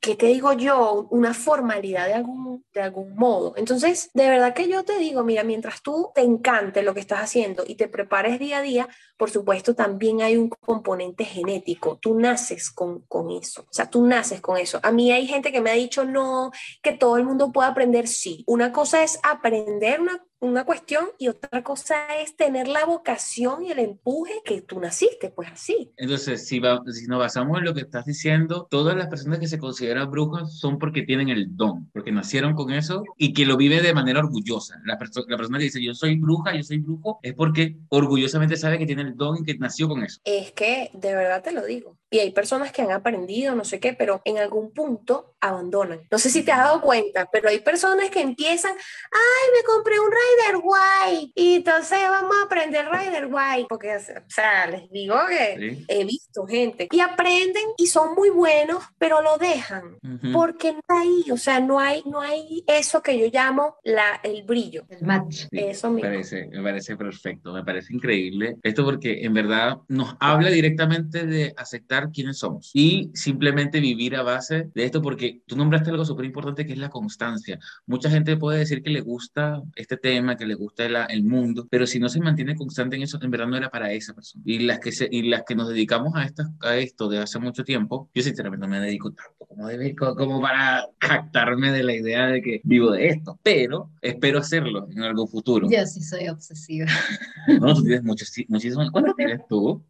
¿qué 0.00 0.14
te 0.14 0.26
digo 0.26 0.52
yo? 0.52 1.08
Una 1.10 1.34
formalidad 1.34 2.06
de 2.06 2.14
algún, 2.14 2.64
de 2.72 2.82
algún 2.82 3.14
modo. 3.16 3.54
Entonces, 3.56 4.10
de 4.14 4.28
verdad 4.28 4.54
que 4.54 4.68
yo 4.68 4.84
te 4.84 4.98
digo, 4.98 5.24
mira, 5.24 5.42
mientras 5.44 5.82
tú 5.82 6.10
te 6.14 6.22
encante 6.22 6.82
lo 6.82 6.94
que 6.94 7.00
estás 7.00 7.20
haciendo 7.20 7.64
y 7.66 7.74
te 7.74 7.88
prepares 7.88 8.38
día 8.38 8.58
a 8.58 8.62
día, 8.62 8.88
por 9.18 9.30
supuesto, 9.30 9.74
también 9.74 10.22
hay 10.22 10.36
un 10.36 10.48
componente 10.48 11.24
genético. 11.24 11.98
Tú 12.00 12.18
naces 12.18 12.70
con, 12.70 13.00
con 13.08 13.30
eso. 13.32 13.62
O 13.62 13.72
sea, 13.72 13.90
tú 13.90 14.06
naces 14.06 14.40
con 14.40 14.56
eso. 14.56 14.78
A 14.82 14.92
mí 14.92 15.10
hay 15.10 15.26
gente 15.26 15.50
que 15.50 15.60
me 15.60 15.70
ha 15.70 15.74
dicho, 15.74 16.04
no, 16.04 16.52
que 16.82 16.92
todo 16.92 17.16
el 17.16 17.24
mundo 17.24 17.50
puede 17.52 17.68
aprender. 17.68 18.06
Sí. 18.06 18.44
Una 18.46 18.72
cosa 18.72 19.02
es 19.02 19.18
aprender 19.24 20.00
una 20.00 20.22
una 20.40 20.64
cuestión 20.64 21.06
y 21.18 21.28
otra 21.28 21.62
cosa 21.62 21.96
es 22.22 22.36
tener 22.36 22.68
la 22.68 22.84
vocación 22.84 23.64
y 23.64 23.72
el 23.72 23.80
empuje 23.80 24.34
que 24.44 24.62
tú 24.62 24.78
naciste, 24.80 25.30
pues 25.30 25.50
así. 25.50 25.92
Entonces, 25.96 26.46
si, 26.46 26.60
si 26.92 27.06
nos 27.06 27.18
basamos 27.18 27.58
en 27.58 27.64
lo 27.64 27.74
que 27.74 27.80
estás 27.80 28.04
diciendo, 28.04 28.68
todas 28.70 28.96
las 28.96 29.08
personas 29.08 29.40
que 29.40 29.48
se 29.48 29.58
consideran 29.58 30.10
brujas 30.10 30.58
son 30.58 30.78
porque 30.78 31.02
tienen 31.02 31.28
el 31.28 31.56
don, 31.56 31.90
porque 31.92 32.12
nacieron 32.12 32.54
con 32.54 32.70
eso 32.70 33.02
y 33.16 33.32
que 33.32 33.46
lo 33.46 33.56
vive 33.56 33.80
de 33.80 33.94
manera 33.94 34.20
orgullosa. 34.20 34.80
La, 34.84 34.94
la 34.94 35.36
persona 35.36 35.58
que 35.58 35.64
dice 35.64 35.82
yo 35.82 35.94
soy 35.94 36.16
bruja, 36.16 36.54
yo 36.54 36.62
soy 36.62 36.78
brujo, 36.78 37.18
es 37.22 37.34
porque 37.34 37.76
orgullosamente 37.88 38.56
sabe 38.56 38.78
que 38.78 38.86
tiene 38.86 39.07
el 39.08 39.16
don 39.16 39.44
que 39.44 39.56
nació 39.58 39.88
con 39.88 40.04
eso. 40.04 40.20
Es 40.24 40.52
que, 40.52 40.90
de 40.92 41.14
verdad 41.14 41.42
te 41.42 41.52
lo 41.52 41.64
digo, 41.64 41.98
y 42.10 42.18
hay 42.20 42.30
personas 42.30 42.72
que 42.72 42.82
han 42.82 42.92
aprendido, 42.92 43.54
no 43.54 43.64
sé 43.64 43.80
qué, 43.80 43.92
pero 43.92 44.22
en 44.24 44.38
algún 44.38 44.72
punto 44.72 45.34
abandonan. 45.40 46.00
No 46.10 46.18
sé 46.18 46.30
si 46.30 46.42
te 46.42 46.52
has 46.52 46.58
dado 46.58 46.80
cuenta, 46.80 47.28
pero 47.30 47.48
hay 47.48 47.60
personas 47.60 48.10
que 48.10 48.20
empiezan, 48.20 48.72
ay, 48.72 49.50
me 49.56 49.64
compré 49.64 50.00
un 50.00 50.10
Rider 50.10 50.62
White 50.62 51.32
y 51.34 51.54
entonces 51.56 51.98
vamos 52.08 52.34
a 52.40 52.46
aprender 52.46 52.86
Rider 52.90 53.26
White, 53.26 53.66
porque, 53.68 53.96
o 53.96 54.30
sea, 54.30 54.66
les 54.66 54.90
digo 54.90 55.16
que 55.28 55.84
he 55.88 56.04
visto 56.04 56.46
gente 56.46 56.88
y 56.90 57.00
aprenden 57.00 57.64
y 57.76 57.86
son 57.86 58.14
muy 58.14 58.30
buenos, 58.30 58.82
pero 58.98 59.20
lo 59.22 59.36
dejan 59.38 59.98
porque 60.32 60.72
no 60.72 60.80
hay, 60.88 61.30
o 61.30 61.36
sea, 61.36 61.60
no 61.60 61.78
hay, 61.78 62.02
no 62.06 62.20
hay 62.20 62.64
eso 62.66 63.02
que 63.02 63.18
yo 63.18 63.26
llamo 63.32 63.76
la, 63.84 64.20
el 64.22 64.42
brillo. 64.42 64.84
El 64.88 65.02
match. 65.06 65.46
eso 65.50 65.90
mismo. 65.90 66.08
Me 66.08 66.16
parece, 66.16 66.48
me 66.48 66.62
parece 66.62 66.96
perfecto, 66.96 67.52
me 67.52 67.64
parece 67.64 67.92
increíble. 67.92 68.56
Esto 68.62 68.84
porque 68.84 69.24
en 69.24 69.34
verdad 69.34 69.78
nos 69.88 70.16
habla 70.20 70.50
directamente 70.50 71.26
de 71.26 71.54
aceptar 71.56 71.97
quiénes 72.10 72.38
somos 72.38 72.70
y 72.74 73.10
simplemente 73.14 73.80
vivir 73.80 74.16
a 74.16 74.22
base 74.22 74.70
de 74.74 74.84
esto, 74.84 75.02
porque 75.02 75.42
tú 75.46 75.56
nombraste 75.56 75.90
algo 75.90 76.04
súper 76.04 76.26
importante 76.26 76.66
que 76.66 76.72
es 76.72 76.78
la 76.78 76.90
constancia. 76.90 77.58
Mucha 77.86 78.10
gente 78.10 78.36
puede 78.36 78.60
decir 78.60 78.82
que 78.82 78.90
le 78.90 79.00
gusta 79.00 79.62
este 79.76 79.96
tema, 79.96 80.36
que 80.36 80.46
le 80.46 80.54
gusta 80.54 80.86
el, 80.86 80.96
el 81.08 81.24
mundo, 81.24 81.66
pero 81.70 81.86
si 81.86 81.98
no 81.98 82.08
se 82.08 82.20
mantiene 82.20 82.56
constante 82.56 82.96
en 82.96 83.02
eso, 83.02 83.18
en 83.20 83.30
verdad 83.30 83.46
no 83.46 83.56
era 83.56 83.70
para 83.70 83.92
esa 83.92 84.14
persona. 84.14 84.42
Y 84.46 84.60
las 84.60 84.80
que, 84.80 84.92
se, 84.92 85.08
y 85.10 85.22
las 85.22 85.42
que 85.44 85.54
nos 85.54 85.68
dedicamos 85.68 86.14
a, 86.14 86.24
esta, 86.24 86.50
a 86.60 86.76
esto 86.76 87.08
de 87.08 87.18
hace 87.18 87.38
mucho 87.38 87.64
tiempo, 87.64 88.08
yo 88.14 88.22
sinceramente 88.22 88.66
no 88.66 88.70
me 88.70 88.80
dedico 88.80 89.12
tanto 89.12 89.46
como, 89.46 89.66
debe, 89.66 89.94
como 89.94 90.40
para 90.40 90.86
jactarme 91.00 91.72
de 91.72 91.82
la 91.82 91.94
idea 91.94 92.26
de 92.26 92.42
que 92.42 92.60
vivo 92.64 92.90
de 92.92 93.08
esto, 93.08 93.38
pero 93.42 93.90
espero 94.00 94.38
hacerlo 94.38 94.88
en 94.90 95.02
algún 95.02 95.28
futuro. 95.28 95.68
Yo 95.70 95.84
sí 95.86 96.02
soy 96.02 96.28
obsesiva. 96.28 96.86
No, 97.60 97.74
tú 97.74 97.82
tienes 97.82 98.02
muchísimo. 98.02 98.90
¿Cuánto 98.92 99.14
tienes 99.14 99.40
tú? 99.48 99.82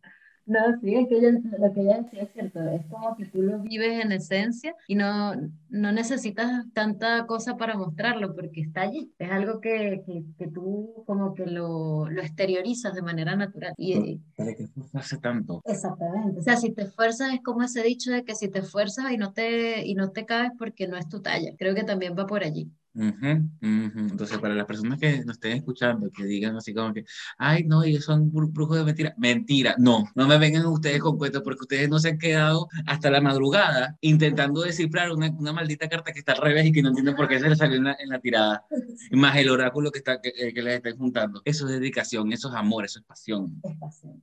No, 0.48 0.60
sí, 0.80 0.94
es 0.94 1.08
que 1.08 1.20
lo 1.58 1.72
que 1.74 1.80
ella 1.82 2.00
decía 2.00 2.22
es 2.22 2.32
cierto, 2.32 2.60
es 2.70 2.86
como 2.86 3.14
que 3.16 3.26
tú 3.26 3.42
lo 3.42 3.58
vives 3.58 4.02
en 4.02 4.12
esencia 4.12 4.74
y 4.86 4.94
no, 4.94 5.34
no 5.68 5.92
necesitas 5.92 6.64
tanta 6.72 7.26
cosa 7.26 7.58
para 7.58 7.76
mostrarlo 7.76 8.34
porque 8.34 8.62
está 8.62 8.80
allí, 8.80 9.12
es 9.18 9.30
algo 9.30 9.60
que, 9.60 10.02
que, 10.06 10.24
que 10.38 10.48
tú 10.48 11.04
como 11.04 11.34
que 11.34 11.44
lo, 11.44 12.08
lo, 12.08 12.22
exteriorizas 12.22 12.94
de 12.94 13.02
manera 13.02 13.36
natural. 13.36 13.74
Y, 13.76 14.22
¿Para 14.36 14.54
qué 14.54 14.62
esforzarse 14.62 15.18
tanto? 15.18 15.60
Exactamente, 15.66 16.40
o 16.40 16.42
sea, 16.42 16.56
si 16.56 16.70
te 16.70 16.84
esfuerzas 16.84 17.34
es 17.34 17.42
como 17.42 17.62
ese 17.62 17.82
dicho 17.82 18.10
de 18.10 18.24
que 18.24 18.34
si 18.34 18.48
te 18.48 18.60
esfuerzas 18.60 19.12
y 19.12 19.18
no 19.18 19.34
te, 19.34 19.86
y 19.86 19.94
no 19.94 20.12
te 20.12 20.24
caes 20.24 20.52
porque 20.58 20.88
no 20.88 20.96
es 20.96 21.06
tu 21.10 21.20
talla, 21.20 21.52
creo 21.58 21.74
que 21.74 21.84
también 21.84 22.16
va 22.18 22.24
por 22.24 22.42
allí. 22.42 22.72
Entonces, 23.00 24.38
para 24.38 24.54
las 24.54 24.66
personas 24.66 24.98
que 24.98 25.24
nos 25.24 25.36
estén 25.36 25.52
escuchando, 25.52 26.10
que 26.10 26.24
digan 26.24 26.56
así 26.56 26.74
como 26.74 26.92
que, 26.92 27.04
ay, 27.38 27.64
no, 27.64 27.82
ellos 27.82 28.04
son 28.04 28.30
brujos 28.32 28.76
de 28.76 28.84
mentira. 28.84 29.14
Mentira, 29.16 29.74
no, 29.78 30.04
no 30.14 30.26
me 30.26 30.38
vengan 30.38 30.66
ustedes 30.66 31.00
con 31.00 31.16
cuentos 31.16 31.42
porque 31.42 31.62
ustedes 31.62 31.88
no 31.88 31.98
se 31.98 32.10
han 32.10 32.18
quedado 32.18 32.68
hasta 32.86 33.10
la 33.10 33.20
madrugada 33.20 33.96
intentando 34.00 34.62
descifrar 34.62 35.12
una, 35.12 35.30
una 35.38 35.52
maldita 35.52 35.88
carta 35.88 36.12
que 36.12 36.18
está 36.18 36.32
al 36.32 36.42
revés 36.42 36.66
y 36.66 36.72
que 36.72 36.82
no 36.82 36.88
entienden 36.88 37.14
por 37.16 37.28
qué 37.28 37.38
se 37.38 37.48
le 37.48 37.56
salió 37.56 37.76
en 37.76 37.84
la, 37.84 37.96
en 37.98 38.08
la 38.08 38.20
tirada. 38.20 38.64
Más 39.12 39.36
el 39.36 39.50
oráculo 39.50 39.90
que, 39.90 39.98
está, 39.98 40.20
que, 40.20 40.32
eh, 40.36 40.52
que 40.52 40.62
les 40.62 40.76
estén 40.76 40.96
juntando. 40.96 41.42
Eso 41.44 41.66
es 41.66 41.72
dedicación, 41.72 42.32
eso 42.32 42.48
es 42.48 42.54
amor, 42.54 42.84
eso 42.84 42.98
es 42.98 43.04
pasión. 43.04 43.60
Es 43.62 43.76
pasión. 43.76 44.22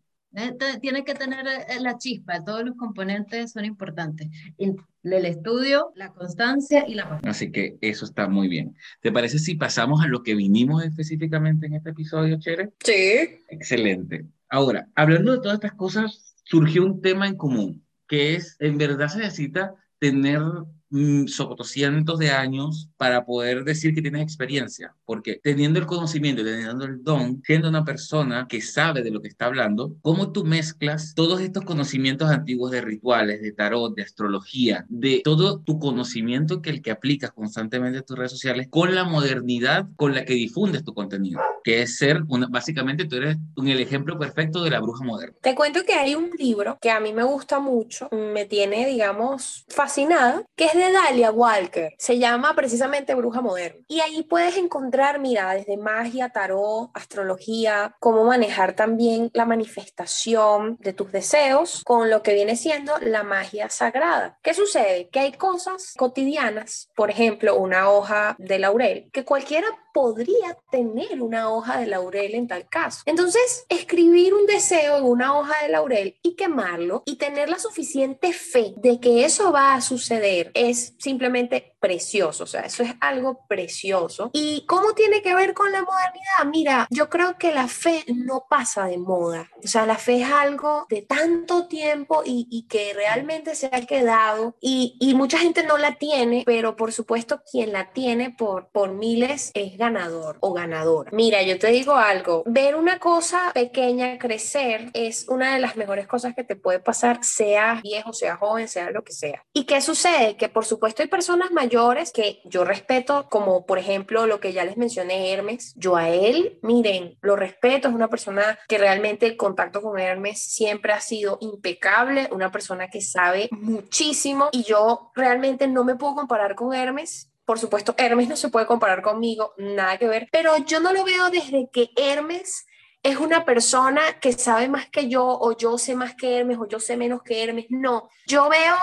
Tiene 0.82 1.04
que 1.04 1.14
tener 1.14 1.46
eh, 1.48 1.80
la 1.80 1.98
chispa, 1.98 2.44
todos 2.44 2.64
los 2.64 2.76
componentes 2.76 3.52
son 3.52 3.66
importantes. 3.66 4.28
El 4.58 5.26
estudio, 5.26 5.92
la 5.96 6.12
constancia 6.14 6.86
y 6.88 6.96
la 6.96 7.08
pasión. 7.08 7.30
Así 7.30 7.52
que 7.52 7.78
eso 7.82 8.06
está 8.06 8.28
muy 8.28 8.48
bien. 8.48 8.76
¿Te 9.02 9.12
parece 9.12 9.40
si 9.40 9.56
pasamos 9.56 10.02
a 10.04 10.08
lo 10.08 10.24
que 10.24 10.36
vinimos 10.36 10.84
específicamente 10.84 11.68
en 11.68 11.76
este 11.76 11.92
episodio, 11.92 12.40
Chere? 12.40 12.72
Sí. 12.84 13.42
Excelente. 13.50 14.26
Ahora, 14.50 14.90
hablando 14.96 15.34
de 15.34 15.38
todas 15.38 15.56
estas 15.56 15.74
cosas, 15.74 16.36
surgió 16.44 16.86
un 16.86 17.02
tema 17.02 17.28
en 17.28 17.36
común, 17.36 17.86
que 18.08 18.36
es, 18.36 18.56
en 18.60 18.78
verdad 18.78 19.08
se 19.08 19.20
necesita 19.20 19.76
tener 20.00 20.42
Mm, 20.90 21.26
cientos 21.64 22.20
de 22.20 22.30
años 22.30 22.90
para 22.96 23.26
poder 23.26 23.64
decir 23.64 23.96
que 23.96 24.02
tienes 24.02 24.22
experiencia, 24.22 24.96
porque 25.06 25.40
teniendo 25.42 25.80
el 25.80 25.88
conocimiento, 25.88 26.44
teniendo 26.44 26.86
el 26.86 27.04
don, 27.04 27.42
siendo 27.44 27.70
una 27.70 27.84
persona 27.84 28.48
que 28.48 28.62
sabe 28.62 29.02
de 29.02 29.10
lo 29.10 29.22
que 29.22 29.28
está 29.28 29.46
hablando, 29.46 29.96
¿cómo 30.02 30.32
tú 30.32 30.46
mezclas 30.46 31.14
todos 31.16 31.42
estos 31.42 31.66
conocimientos 31.66 32.30
antiguos 32.30 32.72
de 32.72 32.82
rituales, 32.82 33.42
de 33.42 33.52
tarot, 33.52 33.96
de 33.96 34.04
astrología, 34.04 34.86
de 34.88 35.22
todo 35.24 35.60
tu 35.60 35.80
conocimiento 35.80 36.62
que 36.62 36.70
el 36.70 36.82
que 36.82 36.92
aplicas 36.92 37.32
constantemente 37.32 38.00
en 38.00 38.06
tus 38.06 38.18
redes 38.18 38.32
sociales 38.32 38.68
con 38.70 38.94
la 38.94 39.06
modernidad 39.06 39.88
con 39.96 40.14
la 40.14 40.24
que 40.24 40.34
difundes 40.34 40.84
tu 40.84 40.94
contenido? 40.94 41.42
Que 41.64 41.82
es 41.82 41.98
ser, 41.98 42.22
una, 42.28 42.48
básicamente 42.48 43.06
tú 43.06 43.16
eres 43.16 43.38
un, 43.56 43.68
el 43.68 43.80
ejemplo 43.80 44.20
perfecto 44.20 44.64
de 44.64 44.70
la 44.70 44.80
bruja 44.80 45.04
moderna. 45.04 45.36
Te 45.42 45.56
cuento 45.56 45.84
que 45.84 45.94
hay 45.94 46.14
un 46.14 46.30
libro 46.38 46.78
que 46.80 46.92
a 46.92 47.00
mí 47.00 47.12
me 47.12 47.24
gusta 47.24 47.60
mucho, 47.60 48.08
me 48.12 48.46
tiene, 48.46 48.86
digamos, 48.86 49.66
fascinada, 49.68 50.44
que 50.56 50.66
es 50.66 50.75
de 50.76 50.92
Dalia 50.92 51.32
Walker. 51.32 51.94
Se 51.98 52.18
llama 52.18 52.56
precisamente 52.56 53.16
Bruja 53.16 53.42
Moderna. 53.42 53.84
Y 53.88 54.00
ahí 54.02 54.24
puedes 54.24 54.58
encontrar, 54.58 55.20
mira, 55.20 55.54
desde 55.54 55.78
magia, 55.78 56.30
tarot, 56.30 56.90
astrología, 56.94 57.96
cómo 58.00 58.26
manejar 58.26 58.74
también 58.74 59.30
la 59.34 59.46
manifestación 59.46 60.78
de 60.80 60.94
tus 60.94 61.12
deseos 61.12 61.84
con 61.86 62.10
lo 62.10 62.22
que 62.24 62.34
viene 62.34 62.56
siendo 62.56 62.94
la 63.00 63.24
magia 63.24 63.70
sagrada. 63.70 64.38
¿Qué 64.42 64.54
sucede? 64.54 65.10
Que 65.10 65.20
hay 65.20 65.34
cosas 65.34 65.94
cotidianas, 65.98 66.90
por 66.96 67.10
ejemplo, 67.10 67.58
una 67.58 67.90
hoja 67.90 68.36
de 68.38 68.60
laurel, 68.60 69.10
que 69.12 69.26
cualquiera 69.26 69.68
podría 69.96 70.58
tener 70.72 71.22
una 71.22 71.50
hoja 71.50 71.80
de 71.80 71.88
laurel 71.88 72.36
en 72.36 72.50
tal 72.50 72.68
caso. 72.68 73.02
Entonces, 73.06 73.66
escribir 73.70 74.34
un 74.34 74.46
deseo 74.46 74.98
en 74.98 75.06
una 75.06 75.40
hoja 75.40 75.54
de 75.64 75.70
laurel 75.70 76.18
y 76.22 76.36
quemarlo 76.36 77.04
y 77.06 77.16
tener 77.16 77.48
la 77.48 77.60
suficiente 77.60 78.34
fe 78.34 78.74
de 78.76 79.00
que 79.00 79.24
eso 79.24 79.54
va 79.54 79.74
a 79.74 79.80
suceder 79.80 80.52
es 80.70 80.96
simplemente 81.00 81.75
precioso, 81.86 82.46
o 82.46 82.48
sea, 82.48 82.62
eso 82.62 82.82
es 82.82 82.96
algo 83.00 83.46
precioso. 83.48 84.32
¿Y 84.34 84.66
cómo 84.66 84.94
tiene 84.94 85.22
que 85.22 85.36
ver 85.36 85.54
con 85.54 85.72
la 85.72 85.84
modernidad? 85.84 86.46
Mira, 86.52 86.88
yo 86.90 87.12
creo 87.12 87.38
que 87.38 87.54
la 87.54 87.68
fe 87.68 88.04
no 88.08 88.48
pasa 88.50 88.88
de 88.88 88.98
moda, 88.98 89.52
o 89.64 89.68
sea, 89.68 89.86
la 89.86 89.96
fe 89.96 90.22
es 90.22 90.32
algo 90.32 90.88
de 90.90 91.04
tanto 91.04 91.68
tiempo 91.68 92.24
y, 92.26 92.48
y 92.50 92.64
que 92.64 92.96
realmente 92.96 93.54
se 93.54 93.68
ha 93.68 93.86
quedado 93.86 94.56
y, 94.60 94.98
y, 95.00 95.14
mucha 95.14 95.38
gente 95.38 95.62
no 95.62 95.78
la 95.78 95.94
tiene, 95.94 96.42
pero 96.44 96.76
por 96.76 96.92
supuesto 96.92 97.44
quien 97.52 97.72
la 97.72 97.92
tiene 97.94 98.32
por, 98.32 98.70
por 98.70 98.92
miles 98.92 99.52
es 99.54 99.78
ganador 99.78 100.38
o 100.40 100.54
ganador. 100.54 101.14
Mira, 101.14 101.44
yo 101.44 101.60
te 101.60 101.68
digo 101.68 101.94
algo, 101.94 102.42
ver 102.48 102.76
una 102.76 102.98
cosa 102.98 103.52
pequeña 103.54 104.18
crecer 104.18 104.90
es 104.94 105.28
una 105.30 105.54
de 105.54 105.60
las 105.60 105.76
mejores 105.76 106.08
cosas 106.08 106.34
que 106.34 106.44
te 106.44 106.56
puede 106.56 106.80
pasar, 106.80 107.24
sea 107.24 107.80
viejo, 107.84 108.12
sea 108.12 108.38
joven, 108.38 108.68
sea 108.68 108.90
lo 108.90 109.04
que 109.04 109.14
sea. 109.14 109.46
¿Y 109.54 109.66
qué 109.66 109.82
sucede? 109.82 110.36
Que 110.36 110.50
por 110.50 110.66
supuesto 110.66 111.04
hay 111.04 111.10
personas 111.10 111.52
mayores 111.52 111.75
que 112.14 112.42
yo 112.46 112.64
respeto, 112.64 113.28
como 113.30 113.66
por 113.66 113.78
ejemplo 113.78 114.26
lo 114.28 114.40
que 114.40 114.54
ya 114.54 114.64
les 114.64 114.78
mencioné, 114.78 115.32
Hermes. 115.32 115.74
Yo 115.76 115.96
a 115.96 116.10
él, 116.10 116.60
miren, 116.62 117.18
lo 117.22 117.36
respeto, 117.36 117.88
es 117.88 117.94
una 117.94 118.10
persona 118.10 118.58
que 118.68 118.78
realmente 118.78 119.26
el 119.26 119.38
contacto 119.38 119.82
con 119.82 120.00
Hermes 120.00 120.40
siempre 120.40 120.94
ha 120.94 121.02
sido 121.02 121.38
impecable, 121.42 122.30
una 122.32 122.52
persona 122.52 122.90
que 122.90 123.02
sabe 123.02 123.50
muchísimo 123.52 124.50
y 124.52 124.64
yo 124.64 125.12
realmente 125.16 125.68
no 125.68 125.84
me 125.84 125.96
puedo 125.96 126.16
comparar 126.16 126.56
con 126.56 126.74
Hermes 126.74 127.32
por 127.46 127.60
supuesto, 127.60 127.94
Hermes 128.00 128.28
no 128.28 128.36
se 128.36 128.50
puede 128.50 128.66
comparar 128.66 129.04
conmigo, 129.04 129.54
nada 129.58 130.00
que 130.00 130.08
ver, 130.08 130.28
pero 130.32 130.58
yo 130.66 130.80
no 130.80 130.92
lo 130.92 131.04
veo 131.04 131.30
desde 131.30 131.70
que 131.72 131.92
Hermes 131.96 132.66
es 133.04 133.18
una 133.18 133.46
persona 133.46 134.02
que 134.20 134.34
sabe 134.34 134.68
más 134.68 134.90
que 134.90 135.08
yo 135.10 135.28
o 135.28 135.56
yo 135.56 135.78
sé 135.78 135.96
más 135.96 136.16
que 136.16 136.40
Hermes 136.40 136.58
o 136.60 136.68
yo 136.68 136.80
sé 136.80 136.98
menos 136.98 137.22
que 137.22 137.44
Hermes. 137.44 137.68
No, 137.70 138.10
yo 138.26 138.50
veo 138.50 138.76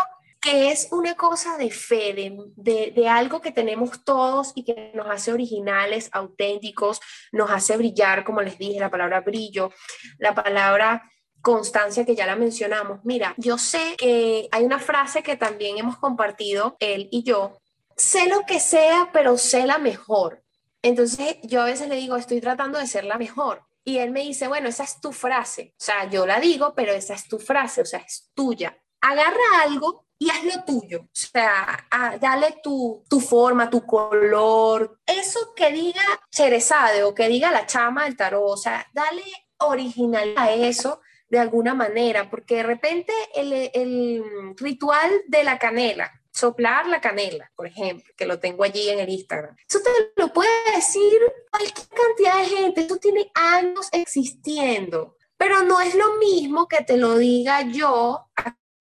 que 0.43 0.73
es 0.73 0.89
una 0.91 1.15
cosa 1.15 1.57
de 1.57 1.71
fe, 1.71 2.13
de, 2.57 2.93
de, 2.95 3.09
algo 3.09 3.41
que 3.41 3.53
tenemos 3.53 4.05
todos 4.05 4.51
y 4.57 4.65
que 4.65 4.91
nos 4.93 5.07
hace 5.09 5.33
originales, 5.33 6.11
auténticos, 6.13 7.01
nos 7.31 7.49
hace 7.51 7.77
brillar, 7.77 8.25
como 8.25 8.43
les 8.43 8.59
dije, 8.59 8.81
la 8.81 8.91
palabra 8.91 9.21
brillo, 9.21 9.71
la 10.19 10.35
palabra 10.35 11.09
constancia 11.43 12.05
que 12.05 12.17
ya 12.17 12.27
la 12.27 12.35
mencionamos. 12.35 13.01
Mira, 13.05 13.35
yo 13.37 13.57
sé 13.57 13.95
que 13.97 14.49
hay 14.51 14.65
una 14.65 14.81
frase 14.81 15.23
que 15.23 15.37
también 15.37 15.79
hemos 15.79 15.97
compartido, 15.97 16.77
él 16.81 17.09
y 17.13 17.23
yo, 17.23 17.61
sé 17.97 18.27
lo 18.29 18.41
que 18.45 18.59
sea, 18.59 19.11
pero 19.13 19.39
sé 19.39 19.65
la 19.65 19.79
mejor. 19.79 20.43
Entonces 20.83 21.37
yo 21.45 21.63
a 21.63 21.67
veces 21.67 21.89
le 21.89 21.95
digo, 21.95 22.17
estoy 22.17 22.41
tratando 22.41 22.81
de 22.81 22.89
ser 22.89 23.05
la 23.05 23.17
mejor. 23.17 23.65
Y 23.85 23.99
él 23.99 24.11
me 24.11 24.23
dice, 24.23 24.49
bueno, 24.49 24.69
esa 24.69 24.83
es 24.83 25.01
tu 25.01 25.13
frase. 25.13 25.75
O 25.79 25.85
sea, 25.85 26.11
yo 26.11 26.27
la 26.27 26.41
digo, 26.41 26.75
pero 26.75 26.93
esa 26.93 27.15
es 27.15 27.29
tu 27.29 27.39
frase, 27.39 27.83
o 27.83 27.85
sea, 27.85 28.01
es 28.01 28.31
tuya. 28.35 28.77
Agarra 29.01 29.63
algo 29.65 30.07
y 30.23 30.31
haz 30.31 30.45
lo 30.45 30.65
tuyo. 30.65 31.01
O 31.01 31.09
sea, 31.13 31.89
dale 32.21 32.61
tu, 32.63 33.05
tu, 33.09 33.19
forma, 33.19 33.69
tu 33.69 33.85
color. 33.85 35.01
Eso 35.05 35.53
que 35.57 35.73
diga 35.73 36.03
Cherezade 36.31 37.03
o 37.03 37.13
que 37.13 37.29
diga 37.29 37.51
la 37.51 37.67
chama 37.67 38.05
del 38.05 38.17
tarot, 38.17 38.53
o 38.53 38.57
sea, 38.57 38.87
dale 38.93 39.25
original 39.59 40.33
a 40.37 40.53
eso 40.53 41.01
de 41.29 41.41
alguna 41.41 41.75
manera, 41.75 42.31
porque 42.31 42.57
de 42.57 42.63
repente 42.63 43.13
el, 43.35 43.71
el 43.75 44.23
ritual 44.57 45.11
de 45.27 45.43
la 45.43 45.59
canela, 45.59 46.13
soplar 46.31 46.87
la 46.87 47.01
canela, 47.01 47.51
por 47.57 47.67
ejemplo, 47.67 48.13
que 48.17 48.27
lo 48.27 48.39
tengo 48.39 48.63
allí 48.63 48.91
en 48.91 49.01
el 49.01 49.09
Instagram. 49.09 49.57
Eso 49.69 49.81
te 49.81 49.91
lo 50.23 50.33
puede 50.33 50.51
decir 50.77 51.13
cualquier 51.51 51.89
cantidad 51.89 52.39
de 52.39 52.57
gente, 52.57 52.81
eso 52.83 52.97
tiene 52.99 53.31
años 53.35 53.89
existiendo, 53.91 55.17
pero 55.37 55.65
no 55.65 55.81
es 55.81 55.95
lo 55.97 56.19
mismo 56.19 56.69
que 56.69 56.85
te 56.85 56.97
lo 56.97 57.17
diga 57.17 57.63
yo 57.63 58.29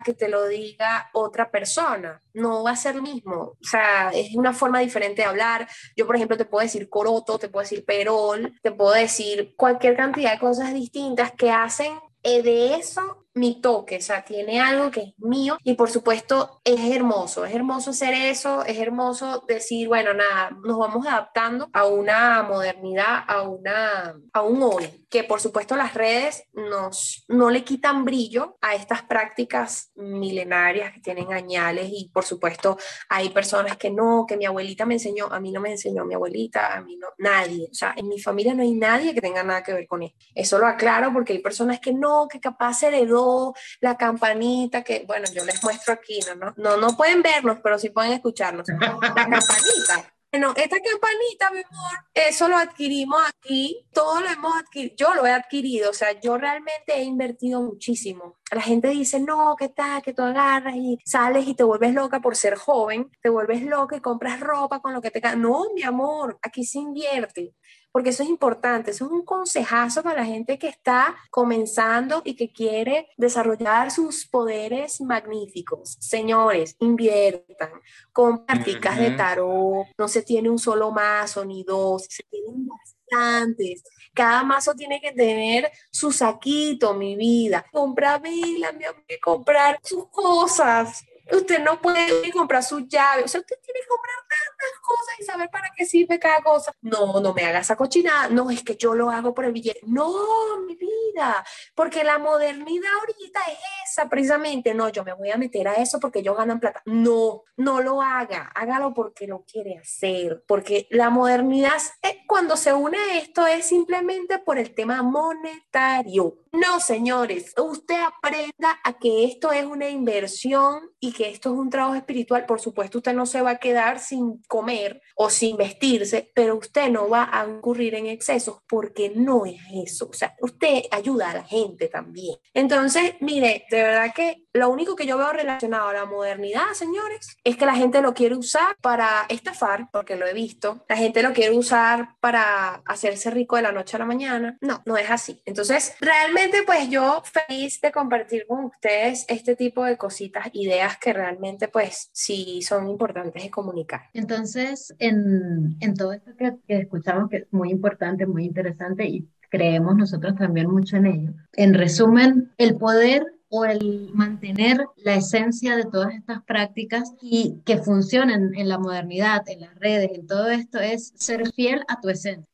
que 0.04 0.14
te 0.14 0.30
lo 0.30 0.48
diga 0.48 1.10
otra 1.14 1.52
persona. 1.52 2.22
No 2.34 2.64
va 2.64 2.72
a 2.72 2.76
ser 2.76 2.96
lo 2.96 3.02
mismo. 3.02 3.36
O 3.36 3.58
sea, 3.62 4.10
es 4.14 4.36
una 4.36 4.54
forma 4.54 4.80
diferente 4.80 5.22
de 5.22 5.28
hablar. 5.28 5.68
Yo, 5.96 6.06
por 6.06 6.16
ejemplo, 6.16 6.38
te 6.38 6.46
puedo 6.46 6.64
decir 6.64 6.90
coroto, 6.90 7.40
te 7.40 7.50
puedo 7.50 7.64
decir 7.64 7.86
perol, 7.86 8.54
te 8.62 8.72
puedo 8.72 8.92
decir 8.92 9.54
cualquier 9.56 9.96
cantidad 9.96 10.34
de 10.34 10.40
cosas 10.40 10.74
distintas 10.74 11.32
que 11.32 11.52
hacen 11.52 11.94
eh, 12.24 12.44
de 12.44 12.76
eso 12.76 13.22
mi 13.34 13.62
toque, 13.62 13.98
o 13.98 14.02
sea, 14.02 14.26
tiene 14.26 14.60
algo 14.60 14.92
que 14.92 15.02
es 15.02 15.14
mío 15.20 15.58
y 15.64 15.76
por 15.76 15.90
supuesto 15.90 16.62
es 16.64 16.80
hermoso, 16.94 17.46
es 17.46 17.56
hermoso 17.56 17.92
hacer 17.92 18.14
eso, 18.14 18.66
es 18.66 18.78
hermoso 18.78 19.44
decir, 19.48 19.88
bueno, 19.88 20.14
nada, 20.14 20.52
nos 20.66 20.78
vamos 20.78 21.08
adaptando 21.08 21.70
a 21.72 21.86
una 21.86 22.44
modernidad, 22.44 23.24
a, 23.28 23.44
una, 23.44 24.16
a 24.34 24.42
un 24.42 24.62
hoy, 24.64 25.01
que 25.12 25.26
por 25.26 25.42
supuesto 25.42 25.76
las 25.76 25.94
redes 25.94 26.46
nos, 26.54 27.26
no 27.28 27.50
le 27.50 27.66
quitan 27.66 28.06
brillo 28.06 28.58
a 28.62 28.76
estas 28.76 29.04
prácticas 29.04 29.92
milenarias 29.96 30.94
que 30.94 31.02
tienen 31.02 31.34
añales 31.34 31.90
y 31.92 32.10
por 32.14 32.24
supuesto 32.24 32.78
hay 33.10 33.30
personas 33.30 33.76
que 33.76 33.92
no, 33.92 34.26
que 34.26 34.38
mi 34.38 34.46
abuelita 34.46 34.86
me 34.86 34.94
enseñó, 34.94 35.28
a 35.28 35.42
mí 35.42 35.52
no 35.52 35.60
me 35.60 35.72
enseñó 35.72 36.06
mi 36.06 36.14
abuelita, 36.14 36.74
a 36.74 36.82
mí 36.82 36.96
no, 36.96 37.10
nadie, 37.18 37.68
o 37.70 37.74
sea, 37.74 37.94
en 37.98 38.08
mi 38.08 38.22
familia 38.22 38.54
no 38.54 38.64
hay 38.64 38.72
nadie 38.72 39.14
que 39.14 39.20
tenga 39.20 39.44
nada 39.44 39.62
que 39.62 39.74
ver 39.74 39.86
con 39.86 40.02
esto. 40.02 40.18
Eso 40.34 40.58
lo 40.58 40.66
aclaro 40.66 41.12
porque 41.12 41.34
hay 41.34 41.40
personas 41.40 41.82
que 41.82 41.92
no, 41.92 42.30
que 42.30 42.40
capaz 42.40 42.82
heredó 42.84 43.54
la 43.82 43.98
campanita, 43.98 44.82
que 44.82 45.04
bueno, 45.06 45.28
yo 45.36 45.44
les 45.44 45.62
muestro 45.62 45.94
aquí, 45.94 46.22
¿no? 46.40 46.54
No, 46.56 46.78
no, 46.78 46.96
pueden 46.96 47.22
vernos, 47.22 47.58
pero 47.62 47.78
sí 47.78 47.90
pueden 47.90 48.14
escucharnos. 48.14 48.66
La 48.70 49.26
campanita. 49.26 50.14
Bueno, 50.34 50.54
esta 50.56 50.78
campanita, 50.80 51.52
mi 51.52 51.58
amor, 51.58 52.06
eso 52.14 52.48
lo 52.48 52.56
adquirimos 52.56 53.22
aquí, 53.28 53.86
todo 53.92 54.22
lo 54.22 54.30
hemos 54.30 54.56
adquirido, 54.56 54.96
yo 54.96 55.14
lo 55.14 55.26
he 55.26 55.32
adquirido, 55.32 55.90
o 55.90 55.94
sea, 55.94 56.18
yo 56.22 56.38
realmente 56.38 56.94
he 56.94 57.04
invertido 57.04 57.62
muchísimo. 57.62 58.38
La 58.50 58.62
gente 58.62 58.88
dice, 58.88 59.20
no, 59.20 59.58
¿qué 59.60 59.68
tal? 59.68 60.02
Que 60.02 60.14
tú 60.14 60.22
agarras 60.22 60.76
y 60.78 60.98
sales 61.04 61.46
y 61.50 61.54
te 61.54 61.64
vuelves 61.64 61.94
loca 61.94 62.22
por 62.22 62.38
ser 62.38 62.56
joven, 62.56 63.12
te 63.22 63.28
vuelves 63.28 63.62
loca 63.64 63.98
y 63.98 64.00
compras 64.00 64.40
ropa 64.40 64.80
con 64.80 64.94
lo 64.94 65.02
que 65.02 65.12
te... 65.12 65.20
No, 65.36 65.66
mi 65.76 65.84
amor, 65.84 66.40
aquí 66.42 66.64
se 66.64 66.80
invierte 66.80 67.54
porque 67.92 68.10
eso 68.12 68.24
es 68.24 68.30
importante, 68.30 68.92
eso 68.92 69.06
es 69.06 69.12
un 69.12 69.26
consejazo 69.26 70.04
para 70.04 70.22
la 70.22 70.26
gente 70.26 70.58
que 70.58 70.68
está 70.68 71.16
comenzando 71.30 72.22
y 72.24 72.36
que 72.36 72.52
quiere 72.52 73.08
desarrollar 73.18 73.92
sus 73.92 74.26
poderes 74.26 75.02
magníficos. 75.02 75.98
Señores, 76.00 76.76
inviertan, 76.80 77.72
con 78.14 78.46
prácticas 78.46 78.98
de 78.98 79.12
tarot, 79.12 79.88
no 79.98 80.08
se 80.08 80.22
tiene 80.22 80.50
un 80.50 80.60
solo 80.60 80.92
mazo 80.92 81.46
ni 81.46 81.64
dos, 81.64 82.06
se 82.10 82.24
tienen 82.24 82.68
bastantes. 82.68 83.84
Cada 84.14 84.44
mazo 84.44 84.74
tiene 84.76 85.00
que 85.00 85.12
tener 85.12 85.72
su 85.90 86.12
saquito, 86.12 86.94
mi 86.94 87.16
vida. 87.16 87.66
Comprar 87.72 88.22
vela, 88.22 88.72
mi 88.72 88.86
amor, 88.86 89.04
comprar 89.22 89.80
sus 89.84 90.08
cosas. 90.10 91.04
Usted 91.32 91.60
no 91.60 91.82
puede 91.82 92.32
comprar 92.32 92.64
sus 92.64 92.88
llaves. 92.88 93.26
O 93.26 93.28
sea, 93.28 93.42
usted 93.42 93.58
tiene 93.62 93.80
que 93.80 93.88
comprar 93.88 94.16
tantas 94.22 94.80
cosas 94.82 95.20
y 95.20 95.24
saber 95.24 95.50
para 95.50 95.70
qué 95.76 95.86
sirve 95.86 96.20
cada 96.20 96.42
cosa. 96.42 96.72
No, 96.82 97.20
no 97.20 97.34
me 97.34 97.46
haga 97.46 97.60
esa 97.60 97.76
cochinada. 97.76 98.30
No, 98.30 98.50
es 98.50 98.64
que 98.64 98.76
yo 98.76 98.94
lo 98.94 99.10
hago 99.10 99.34
por 99.34 99.46
el 99.46 99.54
billete. 99.54 99.82
No, 99.84 100.60
mi 100.66 100.76
vida. 100.76 101.44
Porque 101.76 102.04
la 102.04 102.18
modernidad 102.18 102.92
ahorita 103.00 103.40
es 103.52 103.60
esa 103.90 104.10
precisamente. 104.10 104.74
No, 104.74 104.90
yo 104.90 105.04
me 105.04 105.14
voy 105.14 105.32
a 105.32 105.38
meter 105.38 105.68
a 105.68 105.76
eso 105.76 106.00
porque 106.00 106.20
ellos 106.20 106.38
ganan 106.38 106.60
plata. 106.60 106.82
No, 106.86 107.44
no 107.58 107.82
lo 107.82 108.02
haga. 108.02 108.52
Hágalo 108.56 108.94
porque 108.94 109.28
lo 109.28 109.44
quiere 109.44 109.78
hacer. 109.78 110.44
Porque 110.48 110.88
la 110.90 111.10
modernidad, 111.10 111.82
cuando 112.28 112.58
se 112.58 112.74
une 112.74 112.98
a 112.98 113.18
esto, 113.18 113.48
es 113.48 113.66
simplemente 113.66 114.40
por 114.40 114.58
el 114.58 114.74
tema 114.74 115.02
monetario. 115.02 116.38
No, 116.52 116.80
señores, 116.80 117.54
usted 117.58 118.00
aprenda 118.02 118.80
a 118.84 119.00
que 119.00 119.26
esto 119.26 119.52
es 119.52 119.66
una 119.66 119.88
inversión 119.88 120.92
que 121.12 121.30
esto 121.30 121.54
es 121.54 121.60
un 121.60 121.70
trabajo 121.70 121.96
espiritual. 121.96 122.46
Por 122.46 122.60
supuesto, 122.60 123.00
usted 123.00 123.14
no 123.14 123.26
se 123.26 123.42
va 123.42 123.52
a 123.52 123.58
quedar 123.58 124.00
sin 124.00 124.42
comer 124.48 125.02
o 125.16 125.30
sin 125.30 125.58
vestirse, 125.58 126.32
pero 126.34 126.56
usted 126.56 126.90
no 126.90 127.10
va 127.10 127.30
a 127.32 127.48
incurrir 127.48 127.96
en 127.96 128.08
excesos 128.08 128.60
porque 128.68 129.12
no 129.16 129.46
es 129.46 129.62
eso. 129.86 130.10
O 130.10 130.14
sea, 130.14 130.36
usted 130.42 130.84
ayuda 130.92 131.32
a 131.32 131.36
la 131.36 131.44
gente 131.44 131.88
también. 131.88 132.38
Entonces, 132.54 133.16
mire, 133.20 133.66
de 133.70 133.84
verdad 133.84 134.14
que 134.14 134.46
lo 134.54 134.70
único 134.70 134.96
que 134.96 135.06
yo 135.06 135.18
veo 135.18 135.32
relacionado 135.32 135.90
a 135.90 135.94
la 135.94 136.06
modernidad, 136.06 136.74
señores, 136.74 137.38
es 137.44 137.56
que 137.56 137.66
la 137.66 137.76
gente 137.76 138.02
lo 138.02 138.14
quiere 138.14 138.36
usar 138.36 138.76
para 138.82 139.26
estafar, 139.30 139.88
porque 139.92 140.16
lo 140.16 140.28
he 140.28 140.34
visto. 140.34 140.84
La 140.90 140.98
gente 140.98 141.24
lo 141.24 141.34
quiere 141.34 141.56
usar 141.56 142.16
para 142.20 142.82
hacerse 142.86 143.32
rico 143.32 143.56
de 143.56 143.62
la 143.62 143.72
noche 143.72 143.96
a 143.96 144.00
la 144.00 144.06
mañana. 144.06 144.58
No, 144.60 144.82
no 144.86 144.98
es 144.98 145.10
así. 145.10 145.42
Entonces, 145.46 145.96
realmente, 146.02 146.64
pues 146.64 146.90
yo 146.90 147.24
feliz 147.24 147.80
de 147.80 147.92
compartir 147.92 148.46
con 148.48 148.66
ustedes 148.66 149.26
este 149.28 149.56
tipo 149.56 149.86
de 149.86 149.98
cositas, 149.98 150.50
ideas 150.54 150.98
que 151.02 151.14
realmente, 151.14 151.68
pues, 151.68 152.10
sí 152.14 152.62
son 152.62 152.88
importantes 152.88 153.44
de 153.44 153.50
comunicar. 153.50 154.02
Entonces, 154.14 154.94
en, 155.00 155.76
en 155.80 155.96
todo 155.96 156.14
esto 156.14 156.32
que, 156.38 156.56
que 156.68 156.78
escuchamos, 156.78 157.30
que 157.30 157.38
es 157.38 157.48
muy 157.52 157.72
importante, 157.72 158.28
muy 158.28 158.46
interesante 158.46 159.06
y 159.06 159.28
creemos 159.50 159.98
nosotros 159.98 160.36
también 160.36 160.70
mucho 160.70 160.98
en 160.98 161.08
ello. 161.08 161.34
En 161.54 161.74
resumen, 161.74 162.52
el 162.58 162.78
poder 162.78 163.26
o 163.50 163.66
el 163.66 164.12
mantener 164.14 164.86
la 164.96 165.16
esencia 165.16 165.76
de 165.76 165.84
todas 165.84 166.14
estas 166.14 166.42
prácticas 166.44 167.12
y 167.22 167.62
que 167.66 167.78
funcionen 167.78 168.52
en 168.56 168.70
la 168.70 168.78
modernidad, 168.78 169.42
en 169.48 169.62
las 169.62 169.76
redes, 169.76 170.12
en 170.14 170.26
todo 170.26 170.50
esto, 170.50 170.80
es 170.80 171.12
ser 171.16 171.52
fiel 171.52 171.82
a 171.90 172.00
tu 172.00 172.10
esencia 172.10 172.51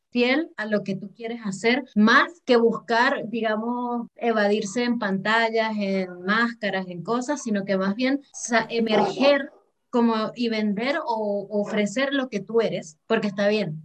a 0.57 0.65
lo 0.65 0.83
que 0.83 0.95
tú 0.95 1.11
quieres 1.13 1.41
hacer, 1.45 1.85
más 1.95 2.41
que 2.45 2.57
buscar, 2.57 3.27
digamos, 3.27 4.07
evadirse 4.15 4.83
en 4.83 4.99
pantallas, 4.99 5.73
en 5.77 6.21
máscaras, 6.23 6.87
en 6.87 7.03
cosas, 7.03 7.43
sino 7.43 7.65
que 7.65 7.77
más 7.77 7.95
bien 7.95 8.21
emerger 8.69 9.51
como 9.89 10.31
y 10.35 10.49
vender 10.49 10.97
o 11.05 11.47
ofrecer 11.49 12.13
lo 12.13 12.29
que 12.29 12.39
tú 12.39 12.61
eres, 12.61 12.97
porque 13.07 13.27
está 13.27 13.47
bien, 13.47 13.81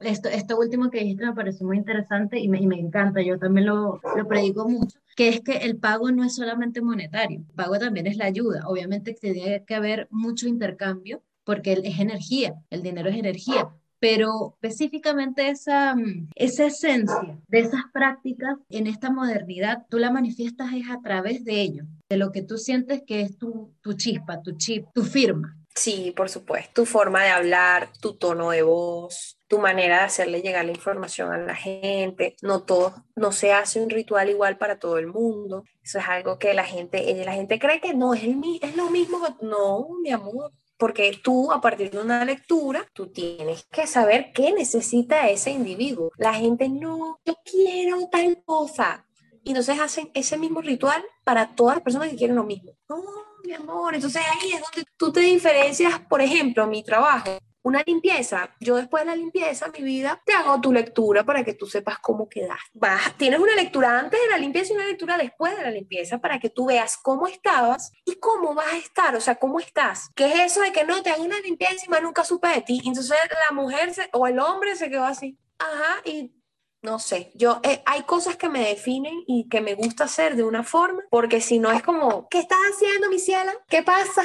esto, 0.00 0.28
esto 0.28 0.56
último 0.58 0.90
que 0.90 1.00
dijiste 1.00 1.26
me 1.26 1.34
pareció 1.34 1.66
muy 1.66 1.76
interesante 1.76 2.38
y 2.38 2.48
me, 2.48 2.60
y 2.60 2.66
me 2.66 2.78
encanta, 2.78 3.20
yo 3.20 3.38
también 3.38 3.66
lo, 3.66 4.00
lo 4.16 4.28
predico 4.28 4.68
mucho, 4.68 4.98
que 5.16 5.28
es 5.28 5.40
que 5.40 5.58
el 5.58 5.76
pago 5.76 6.10
no 6.12 6.24
es 6.24 6.36
solamente 6.36 6.80
monetario, 6.80 7.40
el 7.40 7.54
pago 7.54 7.78
también 7.78 8.06
es 8.06 8.16
la 8.16 8.26
ayuda. 8.26 8.62
Obviamente 8.66 9.14
tiene 9.14 9.64
que 9.64 9.74
haber 9.74 10.06
mucho 10.10 10.46
intercambio 10.46 11.22
porque 11.42 11.72
es 11.72 11.98
energía, 11.98 12.54
el 12.70 12.82
dinero 12.82 13.08
es 13.08 13.16
energía, 13.16 13.68
pero 14.00 14.54
específicamente 14.54 15.48
esa, 15.48 15.94
esa 16.34 16.66
esencia 16.66 17.38
de 17.48 17.58
esas 17.60 17.82
prácticas 17.92 18.56
en 18.68 18.86
esta 18.86 19.10
modernidad, 19.10 19.86
tú 19.88 19.98
la 19.98 20.10
manifiestas 20.10 20.72
es 20.72 20.90
a 20.90 21.00
través 21.02 21.44
de 21.44 21.60
ello, 21.60 21.84
de 22.08 22.16
lo 22.16 22.32
que 22.32 22.42
tú 22.42 22.58
sientes 22.58 23.02
que 23.06 23.22
es 23.22 23.38
tu, 23.38 23.74
tu 23.80 23.94
chispa, 23.94 24.42
tu 24.42 24.56
chip, 24.56 24.86
tu 24.94 25.04
firma. 25.04 25.58
Sí, 25.78 26.12
por 26.16 26.28
supuesto. 26.28 26.82
Tu 26.82 26.86
forma 26.86 27.22
de 27.22 27.30
hablar, 27.30 27.90
tu 28.00 28.14
tono 28.14 28.50
de 28.50 28.62
voz, 28.62 29.38
tu 29.46 29.60
manera 29.60 29.98
de 29.98 30.04
hacerle 30.04 30.42
llegar 30.42 30.64
la 30.64 30.72
información 30.72 31.32
a 31.32 31.38
la 31.38 31.54
gente. 31.54 32.34
No 32.42 32.62
todo, 32.64 32.94
no 33.14 33.30
se 33.30 33.52
hace 33.52 33.80
un 33.80 33.88
ritual 33.88 34.28
igual 34.28 34.58
para 34.58 34.80
todo 34.80 34.98
el 34.98 35.06
mundo. 35.06 35.62
Eso 35.80 36.00
es 36.00 36.08
algo 36.08 36.36
que 36.38 36.52
la 36.52 36.64
gente, 36.64 37.12
eh, 37.12 37.24
la 37.24 37.32
gente 37.32 37.60
cree 37.60 37.80
que 37.80 37.94
no 37.94 38.12
es, 38.12 38.24
el, 38.24 38.40
es 38.60 38.76
lo 38.76 38.90
mismo. 38.90 39.20
No, 39.40 39.88
mi 40.02 40.10
amor. 40.10 40.52
Porque 40.78 41.18
tú, 41.22 41.50
a 41.50 41.60
partir 41.60 41.90
de 41.90 41.98
una 41.98 42.24
lectura, 42.24 42.86
tú 42.94 43.08
tienes 43.08 43.66
que 43.70 43.86
saber 43.86 44.30
qué 44.32 44.52
necesita 44.52 45.28
ese 45.28 45.50
individuo. 45.50 46.12
La 46.16 46.34
gente 46.34 46.68
no, 46.68 47.18
yo 47.24 47.34
quiero 47.44 48.08
tal 48.10 48.42
cosa. 48.44 49.04
Y 49.42 49.50
entonces 49.50 49.80
hacen 49.80 50.10
ese 50.14 50.38
mismo 50.38 50.60
ritual 50.60 51.02
para 51.24 51.54
todas 51.54 51.76
las 51.76 51.82
personas 51.82 52.10
que 52.10 52.16
quieren 52.16 52.36
lo 52.36 52.44
mismo. 52.44 52.72
No, 52.88 53.02
mi 53.44 53.52
amor. 53.54 53.94
Entonces 53.94 54.22
ahí 54.22 54.52
es 54.52 54.60
donde 54.60 54.88
tú 54.96 55.10
te 55.10 55.20
diferencias, 55.20 56.00
por 56.08 56.20
ejemplo, 56.20 56.66
mi 56.66 56.84
trabajo. 56.84 57.38
Una 57.68 57.82
limpieza, 57.86 58.48
yo 58.60 58.76
después 58.76 59.02
de 59.04 59.10
la 59.10 59.14
limpieza, 59.14 59.68
mi 59.68 59.82
vida, 59.82 60.22
te 60.24 60.32
hago 60.32 60.58
tu 60.58 60.72
lectura 60.72 61.22
para 61.22 61.44
que 61.44 61.52
tú 61.52 61.66
sepas 61.66 61.98
cómo 61.98 62.26
quedas. 62.26 62.58
Vas, 62.72 63.14
tienes 63.18 63.40
una 63.40 63.54
lectura 63.54 63.98
antes 63.98 64.18
de 64.18 64.26
la 64.26 64.38
limpieza 64.38 64.72
y 64.72 64.76
una 64.76 64.86
lectura 64.86 65.18
después 65.18 65.54
de 65.54 65.64
la 65.64 65.70
limpieza 65.70 66.16
para 66.16 66.38
que 66.38 66.48
tú 66.48 66.64
veas 66.64 66.96
cómo 66.96 67.26
estabas 67.26 67.92
y 68.06 68.14
cómo 68.14 68.54
vas 68.54 68.72
a 68.72 68.78
estar, 68.78 69.14
o 69.14 69.20
sea, 69.20 69.34
cómo 69.34 69.60
estás. 69.60 70.08
¿Qué 70.14 70.32
es 70.32 70.52
eso 70.52 70.62
de 70.62 70.72
que 70.72 70.84
no 70.84 71.02
te 71.02 71.10
hago 71.10 71.22
una 71.22 71.38
limpieza 71.40 71.84
y 71.84 71.90
más 71.90 72.00
nunca 72.00 72.24
supe 72.24 72.48
de 72.48 72.62
ti? 72.62 72.80
Entonces 72.86 73.14
la 73.50 73.54
mujer 73.54 73.92
o 74.14 74.26
el 74.26 74.38
hombre 74.38 74.74
se 74.74 74.88
quedó 74.88 75.04
así. 75.04 75.38
Ajá, 75.58 76.00
y 76.06 76.32
no 76.80 76.98
sé, 76.98 77.32
yo 77.34 77.60
eh, 77.64 77.82
hay 77.84 78.04
cosas 78.04 78.36
que 78.36 78.48
me 78.48 78.60
definen 78.60 79.24
y 79.26 79.46
que 79.50 79.60
me 79.60 79.74
gusta 79.74 80.04
hacer 80.04 80.36
de 80.36 80.42
una 80.42 80.64
forma, 80.64 81.02
porque 81.10 81.42
si 81.42 81.58
no 81.58 81.70
es 81.70 81.82
como, 81.82 82.30
¿qué 82.30 82.38
estás 82.38 82.60
haciendo, 82.72 83.10
mi 83.10 83.18
ciela? 83.18 83.52
¿Qué 83.68 83.82
pasa? 83.82 84.22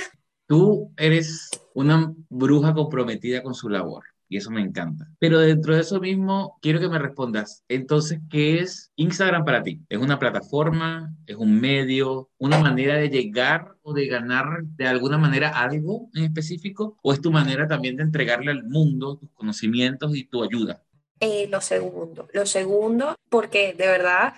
Tú 0.54 0.94
eres 0.98 1.50
una 1.74 2.13
bruja 2.30 2.76
comprometida 2.76 3.42
con 3.42 3.56
su 3.56 3.70
labor 3.70 4.04
y 4.30 4.38
eso 4.38 4.52
me 4.52 4.62
encanta. 4.62 5.08
Pero 5.18 5.39
dentro 5.39 5.74
de 5.74 5.82
eso 5.82 6.00
mismo, 6.00 6.60
quiero 6.62 6.80
que 6.80 6.89
me 6.89 7.00
respondas, 7.00 7.63
entonces, 7.68 8.20
¿qué 8.30 8.60
es 8.60 8.92
Instagram 8.96 9.46
para 9.46 9.63
ti? 9.63 9.82
¿Es 9.89 9.98
una 9.98 10.20
plataforma? 10.20 11.12
¿Es 11.26 11.38
un 11.38 11.60
medio? 11.60 12.30
¿Una 12.38 12.60
manera 12.60 12.98
de 12.98 13.10
llegar 13.10 13.74
o 13.82 13.94
de 13.94 14.06
ganar 14.06 14.46
de 14.63 14.86
alguna 14.86 15.18
manera 15.18 15.50
algo 15.50 16.12
en 16.13 16.26
específico? 16.26 17.00
¿O 17.02 17.13
es 17.13 17.20
tu 17.20 17.32
manera 17.32 17.68
también 17.68 17.96
de 17.96 18.04
entregarle 18.04 18.52
al 18.52 18.63
mundo 18.63 19.18
tus 19.18 19.32
conocimientos 19.32 20.16
y 20.16 20.26
tu 20.26 20.44
ayuda? 20.44 20.84
Eh, 21.20 21.48
lo 21.50 21.62
segundo, 21.62 22.28
lo 22.32 22.46
segundo, 22.46 23.16
porque 23.28 23.74
de 23.76 23.88
verdad 23.88 24.36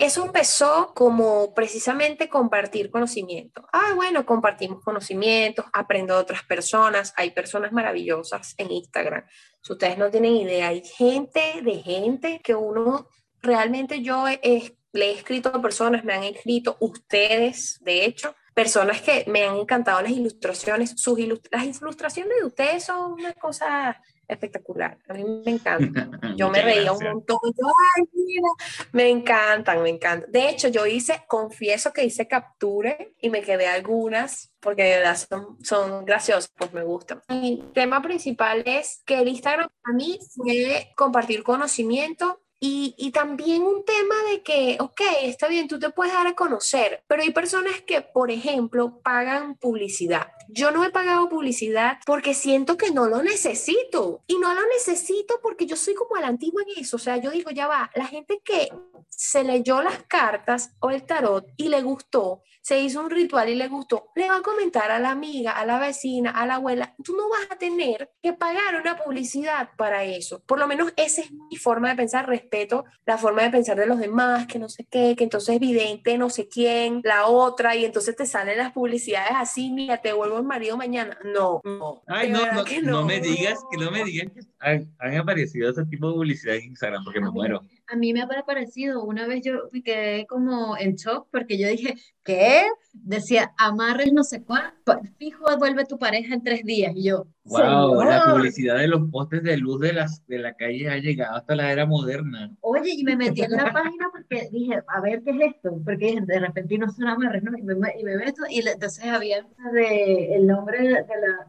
eso 0.00 0.24
empezó 0.24 0.92
como 0.94 1.54
precisamente 1.54 2.28
compartir 2.28 2.90
conocimiento. 2.90 3.66
Ah, 3.72 3.92
bueno, 3.94 4.24
compartimos 4.24 4.82
conocimientos, 4.82 5.66
aprendo 5.72 6.14
de 6.14 6.20
otras 6.20 6.42
personas. 6.44 7.12
Hay 7.16 7.32
personas 7.32 7.70
maravillosas 7.72 8.54
en 8.56 8.70
Instagram. 8.70 9.24
Si 9.62 9.72
ustedes 9.72 9.98
no 9.98 10.10
tienen 10.10 10.36
idea, 10.36 10.68
hay 10.68 10.82
gente 10.82 11.60
de 11.62 11.82
gente 11.82 12.40
que 12.42 12.54
uno 12.54 13.08
realmente 13.42 14.02
yo 14.02 14.24
le 14.26 14.40
he 14.42 15.12
escrito 15.12 15.50
a 15.50 15.62
personas, 15.62 16.04
me 16.04 16.14
han 16.14 16.24
escrito 16.24 16.76
ustedes, 16.80 17.78
de 17.82 18.04
hecho, 18.04 18.34
personas 18.54 19.00
que 19.02 19.24
me 19.28 19.44
han 19.44 19.56
encantado 19.56 20.02
las 20.02 20.12
ilustraciones. 20.12 20.94
Sus 20.96 21.18
las 21.50 21.64
ilustraciones 21.64 22.38
de 22.40 22.46
ustedes 22.46 22.84
son 22.84 23.12
una 23.12 23.32
cosa 23.34 24.00
espectacular. 24.30 24.98
A 25.08 25.14
mí 25.14 25.24
me 25.44 25.50
encanta. 25.50 26.08
Yo 26.36 26.50
me 26.50 26.62
reía 26.62 26.92
un 26.92 27.02
montón. 27.02 27.38
Ay, 27.44 28.04
mira, 28.12 28.48
me 28.92 29.08
encantan, 29.08 29.82
me 29.82 29.90
encantan. 29.90 30.30
De 30.30 30.48
hecho, 30.48 30.68
yo 30.68 30.86
hice, 30.86 31.24
confieso 31.26 31.92
que 31.92 32.04
hice 32.04 32.28
capture 32.28 33.14
y 33.20 33.30
me 33.30 33.42
quedé 33.42 33.66
algunas 33.66 34.52
porque 34.60 34.84
de 34.84 34.96
verdad 34.96 35.16
son, 35.16 35.58
son 35.64 36.04
graciosas, 36.04 36.52
pues 36.56 36.72
me 36.72 36.82
gustan. 36.82 37.22
Mi 37.28 37.64
tema 37.74 38.02
principal 38.02 38.62
es 38.66 39.02
que 39.04 39.18
el 39.18 39.28
Instagram 39.28 39.68
para 39.82 39.96
mí 39.96 40.18
fue 40.34 40.92
compartir 40.96 41.42
conocimiento 41.42 42.40
Y, 42.62 42.94
y, 42.98 43.10
también 43.10 43.62
un 43.62 43.86
tema 43.86 44.14
de 44.30 44.42
que, 44.42 44.76
ok, 44.80 45.00
está 45.22 45.48
bien, 45.48 45.66
tú 45.66 45.78
te 45.78 45.88
puedes 45.88 46.12
dar 46.12 46.26
a 46.26 46.34
conocer, 46.34 47.02
pero 47.06 47.22
hay 47.22 47.30
personas 47.30 47.80
que, 47.86 48.02
por 48.02 48.30
ejemplo, 48.30 49.00
pagan 49.02 49.54
publicidad. 49.56 50.28
Yo 50.48 50.70
no 50.70 50.84
he 50.84 50.90
pagado 50.90 51.28
publicidad 51.28 51.98
porque 52.04 52.34
siento 52.34 52.76
que 52.76 52.90
no 52.90 53.06
lo 53.06 53.22
necesito. 53.22 54.22
Y 54.26 54.38
no 54.38 54.52
lo 54.52 54.60
necesito 54.66 55.40
porque 55.42 55.66
yo 55.66 55.76
soy 55.76 55.94
como 55.94 56.16
a 56.16 56.20
la 56.20 56.26
antigua 56.26 56.62
en 56.62 56.82
eso. 56.82 56.96
O 56.96 56.98
sea, 56.98 57.16
yo 57.16 57.30
digo, 57.30 57.50
ya 57.50 57.66
va, 57.66 57.90
la 57.94 58.06
gente 58.06 58.40
que 58.44 58.68
se 59.08 59.44
leyó 59.44 59.82
las 59.82 60.02
cartas 60.04 60.72
o 60.80 60.90
el 60.90 61.04
tarot 61.04 61.46
y 61.56 61.68
le 61.68 61.82
gustó, 61.82 62.42
se 62.62 62.78
hizo 62.80 63.00
un 63.00 63.10
ritual 63.10 63.48
y 63.48 63.54
le 63.54 63.68
gustó, 63.68 64.10
le 64.14 64.28
va 64.28 64.36
a 64.36 64.42
comentar 64.42 64.90
a 64.90 64.98
la 64.98 65.10
amiga, 65.10 65.52
a 65.52 65.64
la 65.64 65.78
vecina, 65.78 66.30
a 66.30 66.46
la 66.46 66.56
abuela, 66.56 66.94
tú 67.02 67.16
no 67.16 67.28
vas 67.28 67.46
a 67.50 67.56
tener 67.56 68.10
que 68.22 68.32
pagar 68.32 68.76
una 68.80 68.96
publicidad 68.96 69.70
para 69.76 70.04
eso. 70.04 70.40
Por 70.46 70.58
lo 70.58 70.66
menos 70.66 70.92
esa 70.96 71.22
es 71.22 71.32
mi 71.32 71.56
forma 71.56 71.90
de 71.90 71.96
pensar, 71.96 72.26
respeto 72.50 72.84
la 73.06 73.18
forma 73.18 73.42
de 73.42 73.50
pensar 73.50 73.76
de 73.76 73.86
los 73.86 73.98
demás, 73.98 74.46
que 74.46 74.58
no 74.58 74.68
sé 74.68 74.86
qué, 74.90 75.14
que 75.16 75.24
entonces 75.24 75.50
es 75.50 75.56
evidente 75.56 76.18
no 76.18 76.30
sé 76.30 76.48
quién, 76.48 77.00
la 77.04 77.26
otra, 77.26 77.76
y 77.76 77.84
entonces 77.84 78.16
te 78.16 78.26
salen 78.26 78.58
las 78.58 78.72
publicidades 78.72 79.32
así, 79.34 79.70
mira, 79.70 79.98
te 79.98 80.12
vuelvo 80.12 80.38
el 80.38 80.44
marido 80.44 80.76
mañana. 80.76 81.18
No, 81.24 81.60
no. 81.64 82.02
Ay, 82.06 82.30
no, 82.30 82.40
no, 82.46 82.64
no, 82.82 83.04
me 83.04 83.20
digas, 83.20 83.58
que 83.70 83.76
no 83.78 83.90
me 83.90 84.04
digan 84.04 84.30
que 84.30 84.40
han, 84.60 84.92
han 84.98 85.16
aparecido 85.16 85.70
ese 85.70 85.84
tipo 85.86 86.08
de 86.08 86.14
publicidad 86.14 86.56
en 86.56 86.64
Instagram, 86.64 87.04
porque 87.04 87.20
me 87.20 87.30
muero 87.30 87.62
a 87.90 87.96
mí 87.96 88.12
me 88.12 88.22
ha 88.22 88.44
parecido, 88.44 89.02
una 89.02 89.26
vez 89.26 89.42
yo 89.44 89.68
me 89.72 89.82
quedé 89.82 90.26
como 90.26 90.76
en 90.76 90.94
shock 90.94 91.26
porque 91.30 91.58
yo 91.58 91.68
dije, 91.68 91.94
¿qué? 92.22 92.62
Decía, 92.92 93.52
amarres 93.58 94.12
no 94.12 94.22
sé 94.22 94.44
cuánto, 94.44 95.00
fijo, 95.18 95.44
vuelve 95.58 95.84
tu 95.84 95.98
pareja 95.98 96.34
en 96.34 96.42
tres 96.42 96.64
días. 96.64 96.92
Y 96.94 97.04
yo, 97.04 97.26
wow, 97.44 98.02
la 98.04 98.32
publicidad 98.32 98.78
de 98.78 98.86
los 98.86 99.10
postes 99.10 99.42
de 99.42 99.56
luz 99.56 99.80
de, 99.80 99.92
las, 99.92 100.24
de 100.26 100.38
la 100.38 100.54
calle 100.54 100.88
ha 100.88 100.98
llegado 100.98 101.36
hasta 101.36 101.56
la 101.56 101.72
era 101.72 101.84
moderna. 101.84 102.54
Oye, 102.60 102.92
y 102.96 103.02
me 103.02 103.16
metí 103.16 103.42
en 103.42 103.52
la 103.52 103.72
página 103.72 104.08
porque 104.12 104.48
dije, 104.52 104.80
a 104.86 105.00
ver, 105.00 105.22
¿qué 105.24 105.30
es 105.30 105.54
esto? 105.56 105.80
Porque 105.84 106.20
de 106.20 106.38
repente 106.38 106.78
no 106.78 106.90
son 106.90 107.08
amarres, 107.08 107.42
¿no? 107.42 107.56
Y 107.58 107.62
me, 107.62 107.74
y 107.98 108.04
me 108.04 108.16
meto, 108.16 108.42
y 108.48 108.60
entonces 108.66 109.04
había 109.04 109.44
de, 109.72 110.34
el 110.36 110.46
nombre 110.46 110.78
de, 110.78 110.90
la, 110.90 111.02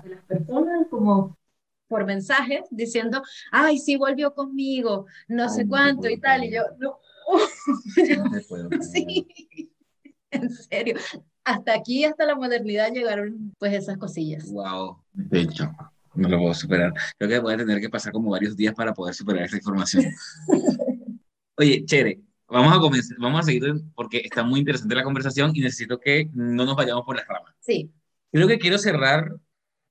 de 0.04 0.10
las 0.10 0.24
personas 0.26 0.88
como 0.90 1.38
por 1.92 2.06
mensajes 2.06 2.62
diciendo, 2.72 3.22
ay, 3.52 3.78
sí 3.78 3.98
volvió 3.98 4.34
conmigo, 4.34 5.08
no 5.28 5.50
sé 5.50 5.68
cuánto 5.68 6.10
y 6.10 6.18
tal, 6.18 6.46
y 6.46 6.52
yo, 6.54 6.62
no, 6.80 6.98
sí, 8.82 9.28
en 10.32 10.50
serio, 10.50 10.96
hasta 11.44 11.74
aquí, 11.74 12.06
hasta 12.06 12.26
la 12.26 12.36
modernidad 12.36 12.94
llegaron 12.94 13.54
pues 13.60 13.74
esas 13.74 13.98
cosillas. 13.98 14.50
Wow, 14.50 15.04
de 15.12 15.42
hecho, 15.42 15.70
no 16.16 16.30
lo 16.30 16.40
puedo 16.40 16.54
superar. 16.54 16.94
Creo 17.18 17.30
que 17.30 17.40
voy 17.40 17.56
a 17.56 17.58
tener 17.58 17.82
que 17.82 17.90
pasar 17.90 18.14
como 18.14 18.32
varios 18.32 18.56
días 18.56 18.74
para 18.74 18.94
poder 18.94 19.14
superar 19.14 19.44
esta 19.44 19.58
información. 19.58 20.06
Oye, 21.58 21.84
Chere, 21.84 22.22
vamos 22.48 22.74
a 22.74 22.80
comenzar, 22.80 23.18
vamos 23.20 23.42
a 23.42 23.44
seguir 23.44 23.64
porque 23.96 24.20
está 24.24 24.44
muy 24.44 24.62
interesante 24.62 24.96
la 24.96 25.04
conversación 25.04 25.52
y 25.54 25.60
necesito 25.60 26.00
que 26.00 26.30
no 26.34 26.64
nos 26.64 26.78
vayamos 26.78 27.04
por 27.04 27.18
las 27.18 27.28
ramas. 27.28 27.54
Sí. 27.60 27.92
Creo 28.32 28.48
que 28.48 28.60
quiero 28.60 28.78
cerrar 28.78 29.36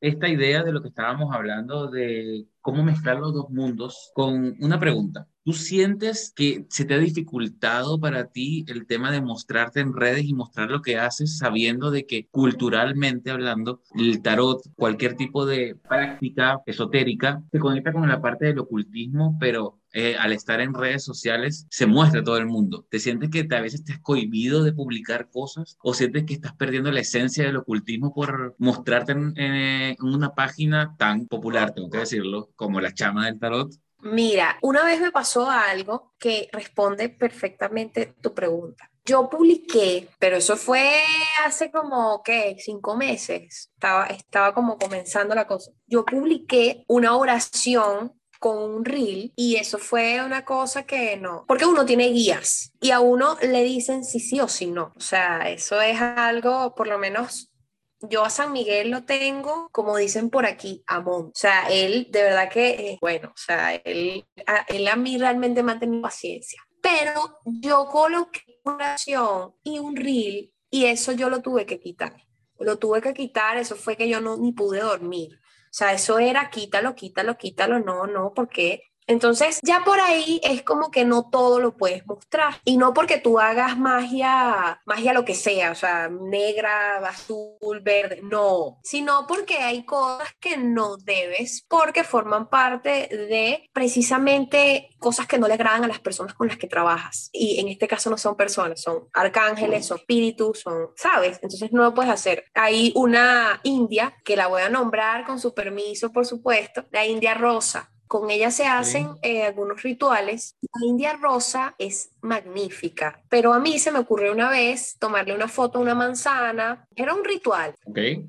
esta 0.00 0.28
idea 0.28 0.62
de 0.62 0.72
lo 0.72 0.82
que 0.82 0.88
estábamos 0.88 1.34
hablando 1.34 1.90
de 1.90 2.46
cómo 2.60 2.82
mezclar 2.82 3.18
los 3.18 3.34
dos 3.34 3.50
mundos 3.50 4.10
con 4.14 4.56
una 4.60 4.78
pregunta. 4.78 5.26
¿Tú 5.44 5.52
sientes 5.52 6.32
que 6.34 6.66
se 6.68 6.84
te 6.84 6.94
ha 6.94 6.98
dificultado 6.98 7.98
para 7.98 8.26
ti 8.26 8.64
el 8.68 8.86
tema 8.86 9.10
de 9.10 9.22
mostrarte 9.22 9.80
en 9.80 9.94
redes 9.94 10.24
y 10.24 10.34
mostrar 10.34 10.70
lo 10.70 10.82
que 10.82 10.98
haces 10.98 11.38
sabiendo 11.38 11.90
de 11.90 12.06
que 12.06 12.28
culturalmente 12.28 13.30
hablando 13.30 13.82
el 13.94 14.22
tarot, 14.22 14.60
cualquier 14.76 15.16
tipo 15.16 15.46
de 15.46 15.76
práctica 15.88 16.60
esotérica, 16.66 17.42
se 17.50 17.58
conecta 17.58 17.92
con 17.92 18.08
la 18.08 18.20
parte 18.20 18.46
del 18.46 18.58
ocultismo, 18.58 19.36
pero 19.40 19.79
eh, 19.92 20.16
al 20.18 20.32
estar 20.32 20.60
en 20.60 20.74
redes 20.74 21.04
sociales 21.04 21.66
se 21.70 21.86
muestra 21.86 22.20
a 22.20 22.24
todo 22.24 22.36
el 22.36 22.46
mundo. 22.46 22.86
¿Te 22.90 22.98
sientes 22.98 23.30
que 23.30 23.46
a 23.50 23.60
veces 23.60 23.82
has 23.90 24.00
cohibido 24.00 24.62
de 24.62 24.72
publicar 24.72 25.30
cosas 25.30 25.76
o 25.82 25.94
sientes 25.94 26.24
que 26.24 26.34
estás 26.34 26.54
perdiendo 26.54 26.90
la 26.90 27.00
esencia 27.00 27.44
del 27.44 27.56
ocultismo 27.56 28.14
por 28.14 28.54
mostrarte 28.58 29.12
en, 29.12 29.34
en 29.36 29.96
una 30.00 30.34
página 30.34 30.94
tan 30.96 31.26
popular, 31.26 31.72
tengo 31.74 31.90
que 31.90 31.98
decirlo, 31.98 32.50
como 32.56 32.80
la 32.80 32.94
chama 32.94 33.26
del 33.26 33.38
tarot? 33.38 33.72
Mira, 34.02 34.56
una 34.62 34.84
vez 34.84 35.00
me 35.00 35.12
pasó 35.12 35.50
algo 35.50 36.14
que 36.18 36.48
responde 36.52 37.10
perfectamente 37.10 38.14
tu 38.20 38.32
pregunta. 38.32 38.90
Yo 39.04 39.28
publiqué, 39.28 40.08
pero 40.18 40.36
eso 40.36 40.56
fue 40.56 41.02
hace 41.44 41.70
como, 41.70 42.22
¿qué? 42.22 42.56
Cinco 42.58 42.96
meses. 42.96 43.70
Estaba, 43.74 44.06
estaba 44.06 44.54
como 44.54 44.78
comenzando 44.78 45.34
la 45.34 45.46
cosa. 45.46 45.72
Yo 45.86 46.04
publiqué 46.04 46.84
una 46.86 47.16
oración 47.16 48.12
con 48.40 48.58
un 48.58 48.84
reel 48.84 49.32
y 49.36 49.56
eso 49.56 49.78
fue 49.78 50.24
una 50.24 50.44
cosa 50.44 50.84
que 50.84 51.16
no, 51.18 51.44
porque 51.46 51.66
uno 51.66 51.84
tiene 51.84 52.08
guías 52.08 52.72
y 52.80 52.90
a 52.90 52.98
uno 52.98 53.36
le 53.42 53.62
dicen 53.62 54.02
si 54.02 54.18
sí 54.18 54.40
o 54.40 54.48
si 54.48 54.66
no. 54.66 54.92
O 54.96 55.00
sea, 55.00 55.50
eso 55.50 55.80
es 55.80 56.00
algo, 56.00 56.74
por 56.74 56.88
lo 56.88 56.98
menos 56.98 57.52
yo 58.00 58.24
a 58.24 58.30
San 58.30 58.52
Miguel 58.52 58.90
lo 58.90 59.04
tengo, 59.04 59.68
como 59.72 59.96
dicen 59.98 60.30
por 60.30 60.46
aquí, 60.46 60.82
amón. 60.86 61.26
O 61.26 61.32
sea, 61.34 61.68
él 61.68 62.08
de 62.10 62.22
verdad 62.22 62.50
que, 62.50 62.96
bueno, 63.02 63.28
o 63.28 63.36
sea, 63.36 63.74
él 63.74 64.26
a, 64.46 64.64
él 64.68 64.88
a 64.88 64.96
mí 64.96 65.18
realmente 65.18 65.62
me 65.62 66.00
paciencia. 66.00 66.62
Pero 66.82 67.40
yo 67.44 67.86
coloqué 67.86 68.60
una 68.64 68.76
oración 68.76 69.54
y 69.62 69.78
un 69.78 69.96
reel 69.96 70.50
y 70.70 70.86
eso 70.86 71.12
yo 71.12 71.28
lo 71.28 71.42
tuve 71.42 71.66
que 71.66 71.78
quitar. 71.78 72.16
Lo 72.58 72.78
tuve 72.78 73.02
que 73.02 73.12
quitar, 73.12 73.58
eso 73.58 73.76
fue 73.76 73.96
que 73.96 74.08
yo 74.08 74.22
no 74.22 74.38
ni 74.38 74.52
pude 74.52 74.80
dormir. 74.80 75.39
Sea, 75.70 75.92
eso 75.92 76.18
era 76.18 76.50
quítalo, 76.50 76.94
quítalo, 76.94 77.36
quítalo, 77.38 77.78
no, 77.78 78.06
no, 78.06 78.32
porque 78.34 78.89
entonces, 79.10 79.58
ya 79.64 79.82
por 79.84 79.98
ahí 79.98 80.40
es 80.44 80.62
como 80.62 80.92
que 80.92 81.04
no 81.04 81.28
todo 81.28 81.58
lo 81.58 81.76
puedes 81.76 82.06
mostrar. 82.06 82.60
Y 82.64 82.76
no 82.76 82.94
porque 82.94 83.18
tú 83.18 83.40
hagas 83.40 83.76
magia, 83.76 84.80
magia 84.86 85.12
lo 85.12 85.24
que 85.24 85.34
sea, 85.34 85.72
o 85.72 85.74
sea, 85.74 86.08
negra, 86.08 86.98
azul, 86.98 87.80
verde, 87.82 88.20
no. 88.22 88.78
Sino 88.84 89.26
porque 89.26 89.56
hay 89.56 89.84
cosas 89.84 90.28
que 90.38 90.56
no 90.56 90.96
debes, 90.96 91.66
porque 91.66 92.04
forman 92.04 92.48
parte 92.48 93.08
de 93.10 93.68
precisamente 93.72 94.90
cosas 95.00 95.26
que 95.26 95.38
no 95.38 95.48
le 95.48 95.54
agradan 95.54 95.82
a 95.82 95.88
las 95.88 95.98
personas 95.98 96.34
con 96.34 96.46
las 96.46 96.56
que 96.56 96.68
trabajas. 96.68 97.30
Y 97.32 97.58
en 97.58 97.66
este 97.66 97.88
caso 97.88 98.10
no 98.10 98.16
son 98.16 98.36
personas, 98.36 98.80
son 98.80 99.08
arcángeles, 99.12 99.86
son 99.86 99.98
espíritus, 99.98 100.60
son, 100.60 100.90
¿sabes? 100.94 101.40
Entonces 101.42 101.72
no 101.72 101.82
lo 101.82 101.94
puedes 101.94 102.12
hacer. 102.12 102.44
Hay 102.54 102.92
una 102.94 103.58
india 103.64 104.14
que 104.24 104.36
la 104.36 104.46
voy 104.46 104.62
a 104.62 104.68
nombrar 104.68 105.26
con 105.26 105.40
su 105.40 105.52
permiso, 105.52 106.12
por 106.12 106.26
supuesto, 106.26 106.86
la 106.92 107.04
india 107.04 107.34
rosa 107.34 107.90
con 108.10 108.28
ella 108.28 108.50
se 108.50 108.66
hacen 108.66 109.10
eh, 109.22 109.44
algunos 109.44 109.84
rituales. 109.84 110.56
La 110.62 110.84
India 110.84 111.12
Rosa 111.12 111.76
es 111.78 112.10
magnífica, 112.22 113.22
pero 113.28 113.52
a 113.52 113.60
mí 113.60 113.78
se 113.78 113.92
me 113.92 114.00
ocurrió 114.00 114.32
una 114.32 114.50
vez 114.50 114.96
tomarle 114.98 115.32
una 115.32 115.46
foto 115.46 115.78
a 115.78 115.82
una 115.82 115.94
manzana. 115.94 116.88
Era 116.96 117.14
un 117.14 117.24
ritual. 117.24 117.72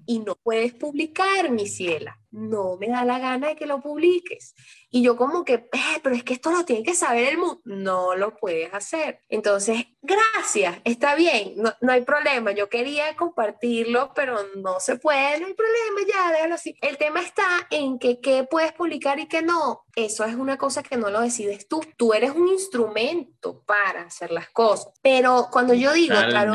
Y 0.06 0.20
no 0.20 0.36
puedes 0.36 0.74
publicar, 0.74 1.50
mi 1.50 1.66
ciela 1.66 2.21
no 2.32 2.78
me 2.78 2.88
da 2.88 3.06
la 3.06 3.20
gana 3.20 3.50
de 3.50 3.56
que 3.56 3.66
lo 3.66 3.82
publiques. 3.82 4.56
Y 4.90 5.04
yo 5.04 5.16
como 5.16 5.46
que, 5.46 5.54
eh, 5.54 6.00
pero 6.02 6.16
es 6.16 6.24
que 6.24 6.34
esto 6.34 6.52
lo 6.52 6.66
tiene 6.66 6.84
que 6.84 6.96
saber 6.96 7.28
el 7.30 7.38
mundo. 7.38 7.62
No 7.66 8.16
lo 8.16 8.36
puedes 8.36 8.74
hacer. 8.74 9.20
Entonces, 9.30 9.86
gracias, 10.02 10.80
está 10.84 11.16
bien, 11.16 11.54
no, 11.58 11.74
no, 11.82 11.92
hay 11.92 12.02
problema. 12.02 12.52
Yo 12.52 12.70
quería 12.70 13.16
compartirlo, 13.16 14.12
pero 14.16 14.38
no 14.56 14.80
se 14.80 14.98
puede, 14.98 15.40
no 15.40 15.48
hay 15.48 15.54
problema, 15.54 16.02
ya, 16.08 16.32
déjalo 16.32 16.56
así. 16.56 16.76
El 16.82 16.98
tema 16.98 17.22
está 17.22 17.46
en 17.70 18.00
que 18.00 18.20
qué 18.20 18.48
puedes 18.50 18.74
publicar 18.74 19.20
y 19.20 19.28
qué 19.28 19.42
no. 19.42 19.84
Eso 19.96 20.24
es 20.26 20.36
una 20.36 20.58
cosa 20.58 20.84
que 20.84 20.98
no 20.98 21.10
lo 21.10 21.22
decides 21.22 21.68
tú. 21.68 21.82
Tú 21.98 22.14
eres 22.14 22.32
un 22.32 22.48
instrumento 22.48 23.62
para 23.66 24.04
hacer 24.04 24.32
las 24.32 24.50
cosas. 24.50 24.94
Pero 25.02 25.48
cuando 25.52 25.74
yo 25.74 25.94
digo, 25.94 26.16
claro, 26.16 26.54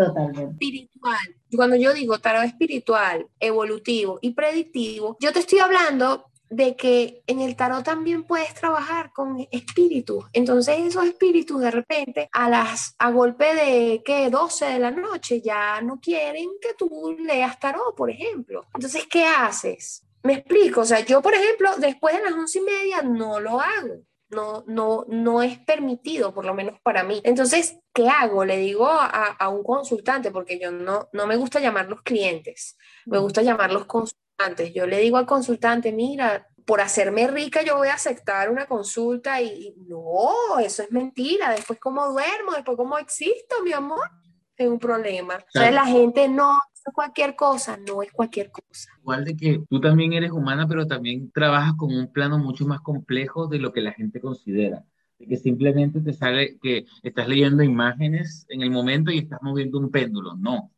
Totalmente. 0.00 0.50
Espiritual. 0.50 1.39
Cuando 1.54 1.76
yo 1.76 1.92
digo 1.92 2.18
tarot 2.18 2.44
espiritual, 2.44 3.26
evolutivo 3.38 4.18
y 4.20 4.32
predictivo, 4.32 5.16
yo 5.20 5.32
te 5.32 5.40
estoy 5.40 5.58
hablando 5.58 6.26
de 6.50 6.74
que 6.74 7.22
en 7.28 7.40
el 7.40 7.54
tarot 7.54 7.84
también 7.84 8.24
puedes 8.24 8.52
trabajar 8.54 9.12
con 9.12 9.46
espíritus. 9.52 10.24
Entonces 10.32 10.78
esos 10.80 11.04
espíritus 11.04 11.60
de 11.60 11.70
repente 11.70 12.28
a 12.32 12.50
las 12.50 12.96
a 12.98 13.10
golpe 13.10 13.54
de 13.54 14.02
que 14.04 14.28
12 14.28 14.66
de 14.66 14.78
la 14.80 14.90
noche 14.90 15.40
ya 15.40 15.80
no 15.80 16.00
quieren 16.00 16.50
que 16.60 16.74
tú 16.74 17.16
leas 17.20 17.58
tarot, 17.60 17.94
por 17.94 18.10
ejemplo. 18.10 18.66
Entonces, 18.74 19.06
¿qué 19.08 19.24
haces? 19.24 20.02
Me 20.22 20.34
explico, 20.34 20.82
o 20.82 20.84
sea, 20.84 21.00
yo 21.00 21.22
por 21.22 21.34
ejemplo, 21.34 21.70
después 21.78 22.16
de 22.16 22.22
las 22.24 22.32
once 22.32 22.58
y 22.58 22.62
media 22.62 23.00
no 23.02 23.40
lo 23.40 23.60
hago 23.60 24.02
no, 24.30 24.64
no, 24.66 25.04
no 25.08 25.42
es 25.42 25.58
permitido, 25.58 26.32
por 26.32 26.44
lo 26.44 26.54
menos 26.54 26.80
para 26.82 27.02
mí. 27.02 27.20
Entonces, 27.24 27.78
¿qué 27.92 28.08
hago? 28.08 28.44
Le 28.44 28.56
digo 28.56 28.86
a, 28.88 29.48
un 29.48 29.62
consultante, 29.62 30.30
porque 30.30 30.58
yo 30.58 30.70
no, 30.70 31.08
no 31.12 31.26
me 31.26 31.36
gusta 31.36 31.60
llamarlos 31.60 32.02
clientes, 32.02 32.76
me 33.06 33.18
gusta 33.18 33.42
llamarlos 33.42 33.86
consultantes. 33.86 34.72
Yo 34.72 34.86
le 34.86 34.98
digo 34.98 35.16
al 35.16 35.26
consultante, 35.26 35.92
mira, 35.92 36.48
por 36.64 36.80
hacerme 36.80 37.26
rica 37.26 37.62
yo 37.62 37.76
voy 37.76 37.88
a 37.88 37.94
aceptar 37.94 38.50
una 38.50 38.66
consulta 38.66 39.40
y, 39.42 39.74
no, 39.88 40.58
eso 40.62 40.82
es 40.82 40.92
mentira. 40.92 41.50
Después, 41.50 41.78
¿cómo 41.80 42.06
duermo? 42.08 42.52
Después, 42.52 42.76
¿cómo 42.76 42.98
existo, 42.98 43.62
mi 43.64 43.72
amor? 43.72 44.08
Es 44.56 44.68
un 44.68 44.78
problema. 44.78 45.34
Entonces, 45.34 45.74
la 45.74 45.86
gente 45.86 46.28
no, 46.28 46.60
cualquier 46.92 47.36
cosa, 47.36 47.76
no 47.76 48.02
es 48.02 48.12
cualquier 48.12 48.50
cosa. 48.50 48.90
Igual 49.00 49.24
de 49.24 49.36
que 49.36 49.62
tú 49.68 49.80
también 49.80 50.12
eres 50.12 50.30
humana, 50.30 50.66
pero 50.68 50.86
también 50.86 51.30
trabajas 51.32 51.74
con 51.76 51.94
un 51.94 52.12
plano 52.12 52.38
mucho 52.38 52.66
más 52.66 52.80
complejo 52.80 53.46
de 53.46 53.58
lo 53.58 53.72
que 53.72 53.80
la 53.80 53.92
gente 53.92 54.20
considera. 54.20 54.84
que 55.18 55.36
simplemente 55.36 56.00
te 56.00 56.14
sale 56.14 56.58
que 56.62 56.86
estás 57.02 57.28
leyendo 57.28 57.62
imágenes 57.62 58.46
en 58.48 58.62
el 58.62 58.70
momento 58.70 59.10
y 59.10 59.18
estás 59.18 59.40
moviendo 59.42 59.78
un 59.78 59.90
péndulo. 59.90 60.34
No, 60.34 60.72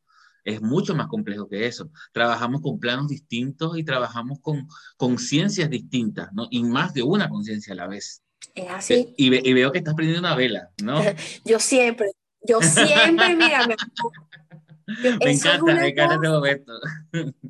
es 0.45 0.61
mucho 0.61 0.95
más 0.95 1.07
complejo 1.07 1.49
que 1.49 1.67
eso. 1.67 1.91
Trabajamos 2.13 2.61
con 2.61 2.81
planos 2.81 3.09
distintos 3.09 3.79
y 3.79 3.85
trabajamos 3.85 4.41
con 4.41 4.67
conciencias 4.97 5.71
distintas, 5.71 6.33
¿no? 6.33 6.49
Y 6.51 6.65
más 6.65 6.93
de 6.95 7.03
una 7.03 7.29
conciencia 7.29 7.73
a 7.73 7.77
la 7.77 7.87
vez. 7.87 8.23
Es 8.55 8.71
así. 8.71 9.15
Y, 9.17 9.31
veo 9.53 9.71
que 9.71 9.79
estás 9.79 9.95
prendiendo 9.95 10.27
una 10.27 10.37
vela, 10.37 10.71
¿no? 10.83 11.01
Yo 11.45 11.59
siempre, 11.61 12.09
yo 12.45 12.61
siempre, 12.61 13.37
mira, 13.37 13.67
me, 13.69 13.77
me 15.25 15.33
encanta, 15.33 15.75
me 15.75 15.89
encanta 15.89 16.15
este 16.15 16.29
momento. 16.29 16.73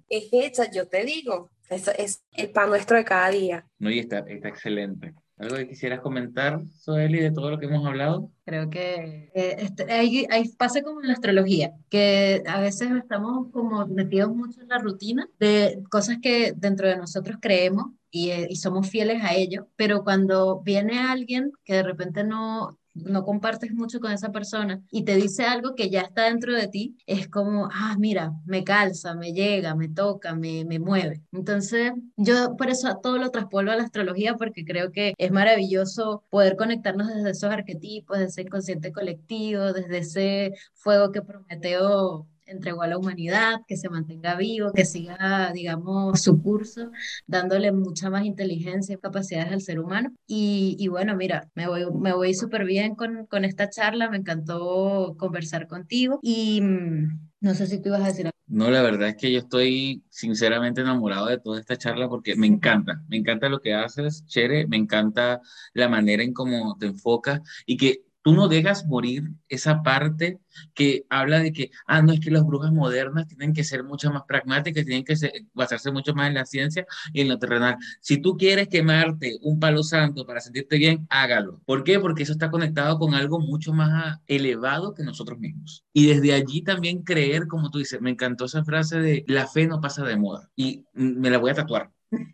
Es 0.08 0.28
esa, 0.32 0.70
yo 0.70 0.88
te 0.88 1.04
digo, 1.04 1.50
eso 1.70 1.90
es 1.96 2.22
el 2.32 2.50
pan 2.50 2.68
nuestro 2.68 2.96
de 2.96 3.04
cada 3.04 3.30
día. 3.30 3.66
No, 3.78 3.90
y 3.90 3.98
está, 3.98 4.18
está 4.20 4.48
excelente. 4.48 5.14
¿Algo 5.38 5.56
que 5.56 5.68
quisieras 5.68 6.00
comentar, 6.00 6.62
Soeli, 6.68 7.18
de 7.18 7.32
todo 7.32 7.50
lo 7.50 7.58
que 7.58 7.66
hemos 7.66 7.84
hablado? 7.84 8.30
Creo 8.44 8.70
que 8.70 9.30
eh, 9.34 9.56
este, 9.58 9.90
hay, 9.90 10.48
pasa 10.56 10.82
como 10.82 11.00
en 11.00 11.08
la 11.08 11.14
astrología, 11.14 11.72
que 11.88 12.44
a 12.46 12.60
veces 12.60 12.90
estamos 12.92 13.50
como 13.50 13.84
metidos 13.88 14.32
mucho 14.34 14.60
en 14.60 14.68
la 14.68 14.78
rutina 14.78 15.28
de 15.40 15.82
cosas 15.90 16.18
que 16.22 16.52
dentro 16.54 16.86
de 16.86 16.96
nosotros 16.96 17.38
creemos 17.40 17.86
y, 18.08 18.30
eh, 18.30 18.46
y 18.50 18.56
somos 18.56 18.88
fieles 18.88 19.24
a 19.24 19.34
ello, 19.34 19.66
pero 19.74 20.04
cuando 20.04 20.60
viene 20.60 21.00
alguien 21.00 21.50
que 21.64 21.74
de 21.74 21.82
repente 21.82 22.22
no, 22.22 22.78
no 22.94 23.24
compartes 23.24 23.72
mucho 23.72 24.00
con 24.00 24.12
esa 24.12 24.30
persona 24.30 24.82
y 24.90 25.04
te 25.04 25.16
dice 25.16 25.44
algo 25.44 25.74
que 25.74 25.90
ya 25.90 26.02
está 26.02 26.24
dentro 26.24 26.54
de 26.54 26.68
ti, 26.68 26.96
es 27.06 27.28
como, 27.28 27.68
ah, 27.72 27.96
mira, 27.98 28.32
me 28.44 28.64
calza, 28.64 29.14
me 29.14 29.32
llega, 29.32 29.74
me 29.74 29.88
toca, 29.88 30.34
me, 30.34 30.64
me 30.64 30.78
mueve. 30.78 31.22
Entonces, 31.32 31.92
yo 32.16 32.56
por 32.56 32.70
eso 32.70 32.94
todo 33.02 33.18
lo 33.18 33.30
traspolo 33.30 33.72
a 33.72 33.76
la 33.76 33.84
astrología 33.84 34.34
porque 34.36 34.64
creo 34.64 34.90
que 34.92 35.14
es 35.16 35.30
maravilloso 35.30 36.24
poder 36.30 36.56
conectarnos 36.56 37.08
desde 37.08 37.30
esos 37.30 37.50
arquetipos, 37.50 38.18
desde 38.18 38.30
ese 38.30 38.42
inconsciente 38.42 38.92
colectivo, 38.92 39.72
desde 39.72 39.98
ese 39.98 40.52
fuego 40.74 41.12
que 41.12 41.22
Prometeo 41.22 42.26
entregó 42.46 42.82
a 42.82 42.86
la 42.88 42.98
humanidad, 42.98 43.60
que 43.66 43.76
se 43.76 43.88
mantenga 43.88 44.36
vivo, 44.36 44.72
que 44.72 44.84
siga, 44.84 45.52
digamos, 45.52 46.22
su 46.22 46.42
curso, 46.42 46.90
dándole 47.26 47.72
mucha 47.72 48.10
más 48.10 48.24
inteligencia 48.24 48.94
y 48.94 48.98
capacidades 48.98 49.52
al 49.52 49.60
ser 49.62 49.80
humano. 49.80 50.12
Y, 50.26 50.76
y 50.78 50.88
bueno, 50.88 51.16
mira, 51.16 51.48
me 51.54 51.68
voy, 51.68 51.84
me 52.00 52.12
voy 52.12 52.34
súper 52.34 52.64
bien 52.64 52.94
con, 52.94 53.26
con 53.26 53.44
esta 53.44 53.68
charla, 53.70 54.10
me 54.10 54.18
encantó 54.18 55.16
conversar 55.18 55.66
contigo 55.68 56.18
y 56.22 56.60
mm, 56.60 57.30
no 57.40 57.54
sé 57.54 57.66
si 57.66 57.80
tú 57.80 57.88
ibas 57.88 58.02
a 58.02 58.06
decir 58.06 58.26
algo. 58.26 58.32
No, 58.46 58.70
la 58.70 58.82
verdad 58.82 59.08
es 59.08 59.16
que 59.16 59.32
yo 59.32 59.38
estoy 59.38 60.04
sinceramente 60.10 60.82
enamorado 60.82 61.26
de 61.26 61.38
toda 61.38 61.58
esta 61.58 61.76
charla 61.76 62.08
porque 62.08 62.36
me 62.36 62.46
encanta, 62.46 63.02
me 63.08 63.16
encanta 63.16 63.48
lo 63.48 63.60
que 63.60 63.72
haces, 63.72 64.26
Chere, 64.26 64.66
me 64.66 64.76
encanta 64.76 65.40
la 65.72 65.88
manera 65.88 66.22
en 66.22 66.34
cómo 66.34 66.76
te 66.78 66.86
enfocas 66.86 67.40
y 67.64 67.76
que 67.78 68.02
tú 68.22 68.32
no 68.34 68.48
dejas 68.48 68.86
morir 68.86 69.30
esa 69.48 69.82
parte 69.82 70.40
que 70.74 71.04
habla 71.10 71.40
de 71.40 71.52
que, 71.52 71.70
ah, 71.86 72.02
no, 72.02 72.12
es 72.12 72.20
que 72.20 72.30
las 72.30 72.44
brujas 72.44 72.72
modernas 72.72 73.26
tienen 73.26 73.52
que 73.52 73.64
ser 73.64 73.84
mucho 73.84 74.10
más 74.10 74.22
pragmáticas, 74.26 74.84
tienen 74.84 75.04
que 75.04 75.14
basarse 75.52 75.90
mucho 75.90 76.14
más 76.14 76.28
en 76.28 76.34
la 76.34 76.46
ciencia 76.46 76.86
y 77.12 77.20
en 77.22 77.28
lo 77.28 77.38
terrenal. 77.38 77.76
Si 78.00 78.18
tú 78.18 78.36
quieres 78.36 78.68
quemarte 78.68 79.38
un 79.42 79.58
palo 79.58 79.82
santo 79.82 80.26
para 80.26 80.40
sentirte 80.40 80.78
bien, 80.78 81.06
hágalo. 81.10 81.60
¿Por 81.66 81.84
qué? 81.84 81.98
Porque 82.00 82.22
eso 82.22 82.32
está 82.32 82.50
conectado 82.50 82.98
con 82.98 83.14
algo 83.14 83.40
mucho 83.40 83.72
más 83.72 84.18
elevado 84.26 84.94
que 84.94 85.02
nosotros 85.02 85.38
mismos. 85.38 85.84
Y 85.92 86.06
desde 86.06 86.34
allí 86.34 86.62
también 86.62 87.02
creer, 87.02 87.46
como 87.46 87.70
tú 87.70 87.78
dices, 87.78 88.00
me 88.00 88.10
encantó 88.10 88.44
esa 88.46 88.64
frase 88.64 89.00
de 89.00 89.24
la 89.26 89.46
fe 89.46 89.66
no 89.66 89.80
pasa 89.80 90.04
de 90.04 90.16
moda. 90.16 90.50
Y 90.56 90.84
me 90.94 91.30
la 91.30 91.38
voy 91.38 91.50
a 91.50 91.54
tatuar 91.54 91.90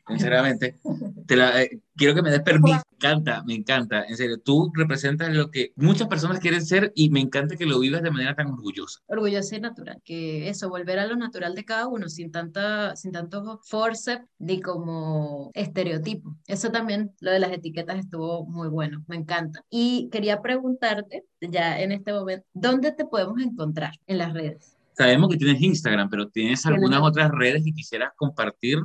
sinceramente. 0.06 0.78
Te 1.26 1.36
la, 1.36 1.62
eh, 1.62 1.80
quiero 1.96 2.14
que 2.14 2.22
me 2.22 2.30
des 2.30 2.42
permiso. 2.42 2.82
Me 3.00 3.10
encanta, 3.10 3.44
me 3.44 3.54
encanta. 3.54 4.04
En 4.08 4.16
serio, 4.16 4.40
tú 4.40 4.72
representas 4.74 5.32
lo 5.32 5.52
que 5.52 5.70
muchas 5.76 6.08
personas 6.08 6.40
quieren 6.40 6.66
ser 6.66 6.90
y 6.96 7.10
me 7.10 7.20
encanta 7.20 7.54
que 7.54 7.64
lo 7.64 7.78
vivas 7.78 8.02
de 8.02 8.10
manera 8.10 8.34
tan 8.34 8.48
orgullosa. 8.48 8.98
Orgullosa 9.06 9.54
y 9.54 9.60
natural. 9.60 10.02
Que 10.04 10.48
eso, 10.48 10.68
volver 10.68 10.98
a 10.98 11.06
lo 11.06 11.14
natural 11.14 11.54
de 11.54 11.64
cada 11.64 11.86
uno, 11.86 12.08
sin, 12.08 12.32
tanta, 12.32 12.96
sin 12.96 13.12
tanto 13.12 13.60
force 13.62 14.24
ni 14.40 14.60
como 14.60 15.52
estereotipo. 15.54 16.34
Eso 16.48 16.72
también, 16.72 17.12
lo 17.20 17.30
de 17.30 17.38
las 17.38 17.52
etiquetas 17.52 18.00
estuvo 18.00 18.44
muy 18.46 18.68
bueno. 18.68 19.04
Me 19.06 19.14
encanta. 19.14 19.60
Y 19.70 20.08
quería 20.10 20.42
preguntarte, 20.42 21.24
ya 21.40 21.80
en 21.80 21.92
este 21.92 22.12
momento, 22.12 22.44
¿dónde 22.52 22.90
te 22.90 23.04
podemos 23.04 23.40
encontrar 23.40 23.92
en 24.08 24.18
las 24.18 24.32
redes? 24.32 24.76
Sabemos 24.94 25.28
que 25.28 25.36
tienes 25.36 25.62
Instagram, 25.62 26.10
pero 26.10 26.28
¿tienes 26.28 26.66
algunas 26.66 27.00
otras 27.00 27.30
redes 27.30 27.62
que 27.64 27.72
quisieras 27.72 28.10
compartir 28.16 28.78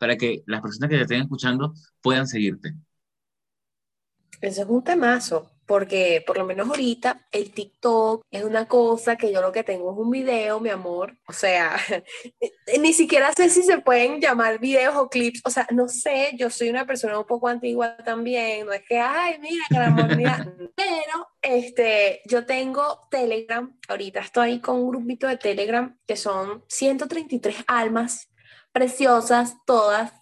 para 0.00 0.16
que 0.16 0.42
las 0.46 0.62
personas 0.62 0.88
que 0.88 0.96
te 0.96 1.02
estén 1.02 1.20
escuchando 1.20 1.74
puedan 2.00 2.26
seguirte? 2.26 2.74
Eso 4.40 4.62
es 4.62 4.68
un 4.68 4.82
temazo, 4.82 5.50
porque 5.66 6.24
por 6.26 6.38
lo 6.38 6.46
menos 6.46 6.66
ahorita 6.68 7.26
el 7.30 7.52
TikTok 7.52 8.24
es 8.30 8.42
una 8.42 8.66
cosa 8.66 9.16
que 9.16 9.30
yo 9.30 9.42
lo 9.42 9.52
que 9.52 9.62
tengo 9.62 9.92
es 9.92 9.98
un 9.98 10.10
video, 10.10 10.58
mi 10.58 10.70
amor. 10.70 11.18
O 11.28 11.34
sea, 11.34 11.76
ni 12.80 12.94
siquiera 12.94 13.30
sé 13.36 13.50
si 13.50 13.62
se 13.62 13.78
pueden 13.78 14.18
llamar 14.18 14.58
videos 14.58 14.96
o 14.96 15.10
clips. 15.10 15.42
O 15.44 15.50
sea, 15.50 15.66
no 15.70 15.88
sé, 15.88 16.30
yo 16.38 16.48
soy 16.48 16.70
una 16.70 16.86
persona 16.86 17.18
un 17.18 17.26
poco 17.26 17.48
antigua 17.48 17.98
también. 17.98 18.64
No 18.64 18.72
es 18.72 18.82
que, 18.88 18.98
ay, 18.98 19.38
mira, 19.38 19.64
que 19.68 20.16
mira. 20.16 20.54
Pero 20.74 21.28
este, 21.42 22.22
yo 22.24 22.46
tengo 22.46 23.06
Telegram. 23.10 23.78
Ahorita 23.86 24.20
estoy 24.20 24.60
con 24.60 24.76
un 24.76 24.88
grupito 24.88 25.26
de 25.26 25.36
Telegram 25.36 25.94
que 26.06 26.16
son 26.16 26.64
133 26.68 27.56
almas 27.66 28.29
preciosas 28.72 29.56
todas 29.66 30.12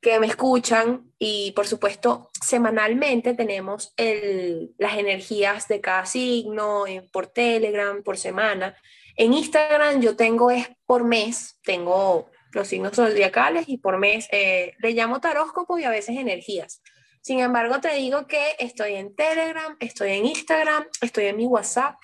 que 0.00 0.18
me 0.18 0.26
escuchan 0.26 1.12
y 1.18 1.52
por 1.52 1.66
supuesto 1.66 2.30
semanalmente 2.40 3.34
tenemos 3.34 3.92
el, 3.96 4.74
las 4.78 4.96
energías 4.96 5.68
de 5.68 5.80
cada 5.80 6.06
signo 6.06 6.84
por 7.12 7.26
Telegram, 7.26 8.02
por 8.02 8.16
semana. 8.16 8.74
En 9.16 9.34
Instagram 9.34 10.00
yo 10.00 10.16
tengo 10.16 10.50
es 10.50 10.68
por 10.86 11.04
mes, 11.04 11.58
tengo 11.62 12.30
los 12.52 12.68
signos 12.68 12.96
zodiacales 12.96 13.68
y 13.68 13.78
por 13.78 13.98
mes 13.98 14.26
eh, 14.32 14.74
le 14.78 14.92
llamo 14.92 15.20
taróscopo 15.20 15.78
y 15.78 15.84
a 15.84 15.90
veces 15.90 16.16
energías. 16.16 16.82
Sin 17.22 17.40
embargo, 17.40 17.80
te 17.80 17.94
digo 17.94 18.26
que 18.26 18.56
estoy 18.58 18.94
en 18.94 19.14
Telegram, 19.14 19.76
estoy 19.78 20.12
en 20.12 20.26
Instagram, 20.26 20.86
estoy 21.02 21.26
en 21.26 21.36
mi 21.36 21.46
WhatsApp, 21.46 21.96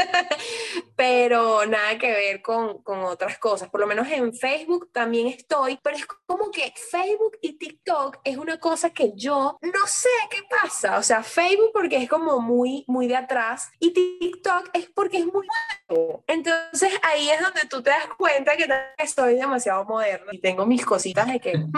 pero 0.96 1.64
nada 1.66 1.98
que 1.98 2.10
ver 2.10 2.42
con, 2.42 2.82
con, 2.82 3.00
otras 3.04 3.38
cosas. 3.38 3.68
Por 3.70 3.80
lo 3.80 3.86
menos 3.86 4.08
en 4.08 4.34
Facebook 4.34 4.90
también 4.92 5.28
estoy, 5.28 5.78
pero 5.82 5.96
es 5.96 6.06
como 6.26 6.50
que 6.50 6.72
Facebook 6.90 7.38
y 7.40 7.54
TikTok 7.54 8.18
es 8.24 8.36
una 8.36 8.58
cosa 8.58 8.90
que 8.90 9.12
yo 9.14 9.58
no 9.62 9.86
sé 9.86 10.08
qué 10.30 10.38
pasa. 10.62 10.98
O 10.98 11.02
sea, 11.02 11.22
Facebook 11.22 11.70
porque 11.72 11.96
es 11.96 12.08
como 12.08 12.40
muy, 12.40 12.84
muy 12.86 13.06
de 13.08 13.16
atrás 13.16 13.70
y 13.78 13.92
TikTok 13.92 14.70
es 14.72 14.90
porque 14.94 15.18
es 15.18 15.26
muy 15.26 15.46
nuevo. 15.88 16.24
Entonces 16.26 16.92
ahí 17.02 17.30
es 17.30 17.40
donde 17.40 17.62
tú 17.68 17.82
te 17.82 17.90
das 17.90 18.06
cuenta 18.18 18.52
que 18.56 18.66
soy 19.06 19.36
demasiado 19.36 19.84
moderno 19.84 20.32
y 20.32 20.38
tengo 20.38 20.66
mis 20.66 20.84
cositas 20.84 21.26
de 21.26 21.40
que... 21.40 21.52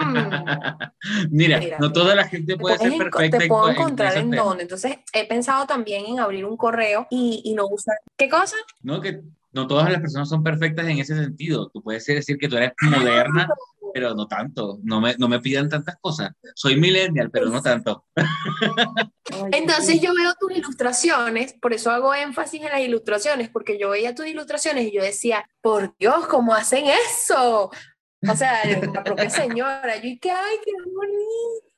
Hmm, 1.04 1.26
mira, 1.30 1.61
no 1.80 1.92
toda 1.92 2.14
la 2.14 2.28
gente 2.28 2.56
puede 2.56 2.78
ser 2.78 2.96
perfecta. 2.96 3.38
Te 3.38 3.48
puedo 3.48 3.68
encontrar 3.68 4.16
en, 4.16 4.24
en 4.24 4.30
donde. 4.30 4.62
Entonces 4.62 4.98
he 5.12 5.26
pensado 5.26 5.66
también 5.66 6.06
en 6.06 6.20
abrir 6.20 6.44
un 6.44 6.56
correo 6.56 7.08
y, 7.11 7.42
y 7.44 7.54
no 7.54 7.66
usar 7.66 7.96
¿Qué 8.16 8.29
cosa? 8.29 8.57
No, 8.83 9.01
que 9.01 9.22
no 9.53 9.66
todas 9.66 9.90
las 9.90 10.01
personas 10.01 10.29
son 10.29 10.42
perfectas 10.42 10.87
en 10.87 10.98
ese 10.98 11.14
sentido. 11.14 11.68
Tú 11.70 11.83
puedes 11.83 12.07
decir 12.07 12.38
que 12.38 12.48
tú 12.48 12.57
eres 12.57 12.72
moderna, 12.83 13.48
pero 13.92 14.14
no 14.14 14.27
tanto. 14.27 14.79
No 14.83 15.01
me, 15.01 15.14
no 15.18 15.29
me 15.29 15.40
pidan 15.40 15.68
tantas 15.68 15.96
cosas. 16.01 16.33
Soy 16.55 16.77
millennial, 16.77 17.31
pero 17.31 17.46
no 17.51 17.61
tanto. 17.61 18.07
Entonces 19.53 20.01
yo 20.01 20.14
veo 20.14 20.33
tus 20.40 20.53
ilustraciones, 20.53 21.55
por 21.55 21.72
eso 21.72 21.90
hago 21.90 22.14
énfasis 22.14 22.62
en 22.62 22.70
las 22.70 22.81
ilustraciones, 22.81 23.51
porque 23.51 23.79
yo 23.79 23.90
veía 23.90 24.14
tus 24.14 24.27
ilustraciones 24.27 24.87
y 24.87 24.92
yo 24.92 25.03
decía, 25.03 25.48
por 25.61 25.94
Dios, 25.98 26.27
¿cómo 26.29 26.55
hacen 26.55 26.87
eso? 26.87 27.70
O 28.29 28.37
sea, 28.37 28.64
la 28.64 29.05
propia 29.05 29.29
señora, 29.29 29.96
yo 29.96 30.09
y 30.09 30.18
que, 30.18 30.31
ay, 30.31 30.57
qué 30.64 30.72
bonito 30.85 31.72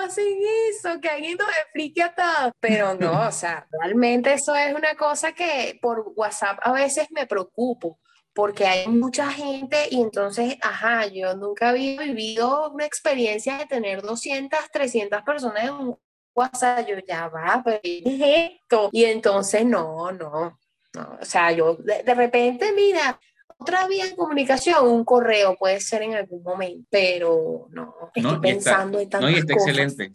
hacen 0.00 0.38
eso? 0.70 1.00
Que 1.00 1.08
alguien 1.08 1.36
nos 1.38 1.48
explique 1.48 2.02
a 2.02 2.14
todo. 2.14 2.52
Pero 2.60 2.94
no, 2.94 3.28
o 3.28 3.32
sea, 3.32 3.66
realmente 3.70 4.32
eso 4.32 4.54
es 4.54 4.74
una 4.74 4.94
cosa 4.94 5.32
que 5.32 5.78
por 5.80 6.12
WhatsApp 6.16 6.58
a 6.62 6.72
veces 6.72 7.08
me 7.10 7.26
preocupo 7.26 7.98
porque 8.32 8.66
hay 8.66 8.88
mucha 8.88 9.30
gente 9.30 9.88
y 9.90 10.00
entonces, 10.00 10.56
ajá, 10.62 11.06
yo 11.06 11.34
nunca 11.36 11.70
había 11.70 12.00
vivido 12.00 12.70
una 12.70 12.86
experiencia 12.86 13.58
de 13.58 13.66
tener 13.66 14.02
200, 14.02 14.58
300 14.72 15.22
personas 15.22 15.64
en 15.64 15.70
un 15.70 15.98
WhatsApp, 16.34 16.86
yo 16.86 16.96
ya 17.06 17.28
va, 17.28 17.60
pero 17.64 17.80
es 17.82 18.52
esto? 18.62 18.88
Y 18.92 19.04
entonces, 19.04 19.64
no, 19.66 20.12
no, 20.12 20.58
no, 20.94 21.18
o 21.20 21.24
sea, 21.24 21.52
yo 21.52 21.74
de, 21.74 22.02
de 22.02 22.14
repente, 22.14 22.72
mira, 22.72 23.18
otra 23.58 23.86
vía 23.86 24.06
de 24.06 24.16
comunicación, 24.16 24.86
un 24.86 25.04
correo 25.04 25.56
puede 25.58 25.80
ser 25.80 26.02
en 26.02 26.14
algún 26.14 26.42
momento, 26.42 26.86
pero 26.90 27.68
no, 27.70 27.94
estoy 28.14 28.38
pensando 28.40 28.98
en 28.98 29.08
tantas 29.08 29.30
No, 29.30 29.36
y 29.36 29.40
está 29.40 29.54
excelente. 29.54 30.12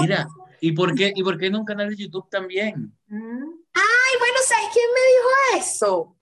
Mira, 0.00 0.26
¿y 0.60 0.72
por, 0.72 0.94
qué, 0.94 1.12
¿y 1.14 1.22
por 1.22 1.38
qué 1.38 1.46
en 1.46 1.56
un 1.56 1.64
canal 1.64 1.88
de 1.90 1.96
YouTube 1.96 2.28
también? 2.30 2.92
Mm. 3.08 3.55
Ay, 3.78 4.18
bueno, 4.18 4.36
¿sabes 4.46 4.68
quién 4.72 4.86
me 4.94 5.04
dijo 5.12 5.66
eso? 5.66 6.16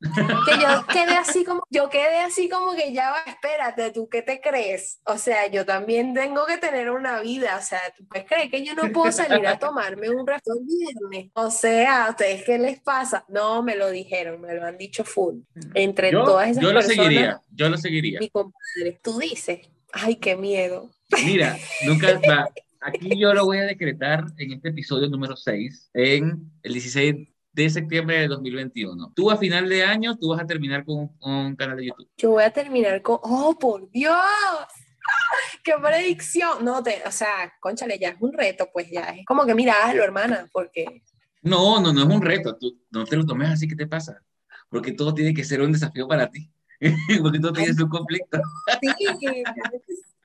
Que 0.44 0.60
yo 0.60 0.86
quedé 0.92 1.16
así 1.16 1.44
como, 1.44 1.62
yo 1.70 1.88
quedé 1.88 2.18
así 2.18 2.48
como 2.48 2.74
que 2.74 2.92
ya 2.92 3.12
va, 3.12 3.22
espérate, 3.28 3.92
¿tú 3.92 4.08
qué 4.08 4.22
te 4.22 4.40
crees? 4.40 5.00
O 5.04 5.16
sea, 5.18 5.46
yo 5.46 5.64
también 5.64 6.14
tengo 6.14 6.46
que 6.46 6.58
tener 6.58 6.90
una 6.90 7.20
vida, 7.20 7.56
o 7.56 7.62
sea, 7.62 7.78
¿tú 7.96 8.04
puedes 8.08 8.26
creer 8.26 8.50
que 8.50 8.64
yo 8.64 8.74
no 8.74 8.90
puedo 8.90 9.12
salir 9.12 9.46
a 9.46 9.56
tomarme 9.56 10.10
un 10.10 10.26
rastro 10.26 10.54
viernes? 10.66 11.30
O 11.34 11.48
sea, 11.48 12.06
¿a 12.06 12.10
ustedes 12.10 12.42
qué 12.42 12.58
les 12.58 12.80
pasa? 12.80 13.24
No, 13.28 13.62
me 13.62 13.76
lo 13.76 13.88
dijeron, 13.88 14.40
me 14.40 14.52
lo 14.54 14.66
han 14.66 14.76
dicho 14.76 15.04
full. 15.04 15.36
Entre 15.74 16.10
todas 16.10 16.48
esas 16.48 16.62
yo 16.62 16.72
lo 16.72 16.80
personas, 16.80 17.06
seguiría, 17.06 17.42
yo 17.52 17.68
lo 17.68 17.76
seguiría. 17.76 18.18
mi 18.18 18.30
compadre, 18.30 18.98
tú 19.00 19.18
dices, 19.18 19.60
ay, 19.92 20.16
qué 20.16 20.34
miedo. 20.34 20.90
Mira, 21.24 21.56
nunca 21.86 22.20
va. 22.28 22.48
Aquí 22.80 23.18
yo 23.18 23.32
lo 23.32 23.46
voy 23.46 23.58
a 23.58 23.62
decretar 23.62 24.24
en 24.36 24.52
este 24.52 24.68
episodio 24.70 25.08
número 25.08 25.36
6, 25.36 25.90
en 25.94 26.50
el 26.62 26.72
16 26.74 27.33
de 27.54 27.70
septiembre 27.70 28.20
de 28.20 28.28
2021. 28.28 29.12
Tú 29.14 29.30
a 29.30 29.36
final 29.36 29.68
de 29.68 29.84
año, 29.84 30.16
tú 30.18 30.28
vas 30.30 30.40
a 30.40 30.46
terminar 30.46 30.84
con 30.84 30.96
un, 30.98 31.16
un 31.20 31.56
canal 31.56 31.76
de 31.76 31.86
YouTube. 31.86 32.08
Yo 32.18 32.30
voy 32.32 32.42
a 32.44 32.50
terminar 32.52 33.00
con, 33.02 33.18
oh, 33.22 33.56
por 33.58 33.88
Dios. 33.90 34.16
¡Qué 35.64 35.72
predicción! 35.80 36.64
No, 36.64 36.82
te, 36.82 37.02
o 37.06 37.10
sea, 37.12 37.52
conchale, 37.60 37.98
ya 37.98 38.10
es 38.10 38.16
un 38.20 38.32
reto, 38.32 38.68
pues 38.72 38.90
ya 38.90 39.02
es 39.10 39.24
como 39.26 39.46
que 39.46 39.54
mira, 39.54 39.74
hazlo, 39.84 40.02
hermana, 40.02 40.48
porque 40.52 41.02
No, 41.42 41.80
no, 41.80 41.92
no 41.92 42.00
es 42.02 42.06
un 42.08 42.22
reto. 42.22 42.56
Tú 42.56 42.78
no 42.90 43.04
te 43.04 43.16
lo 43.16 43.24
tomes 43.24 43.50
así, 43.50 43.68
¿qué 43.68 43.76
te 43.76 43.86
pasa? 43.86 44.20
Porque 44.68 44.92
todo 44.92 45.14
tiene 45.14 45.32
que 45.32 45.44
ser 45.44 45.60
un 45.60 45.72
desafío 45.72 46.08
para 46.08 46.28
ti. 46.30 46.50
Porque 47.22 47.38
todo 47.38 47.52
tiene 47.52 47.72
su 47.72 47.88
conflicto. 47.88 48.38
sí, 48.80 49.06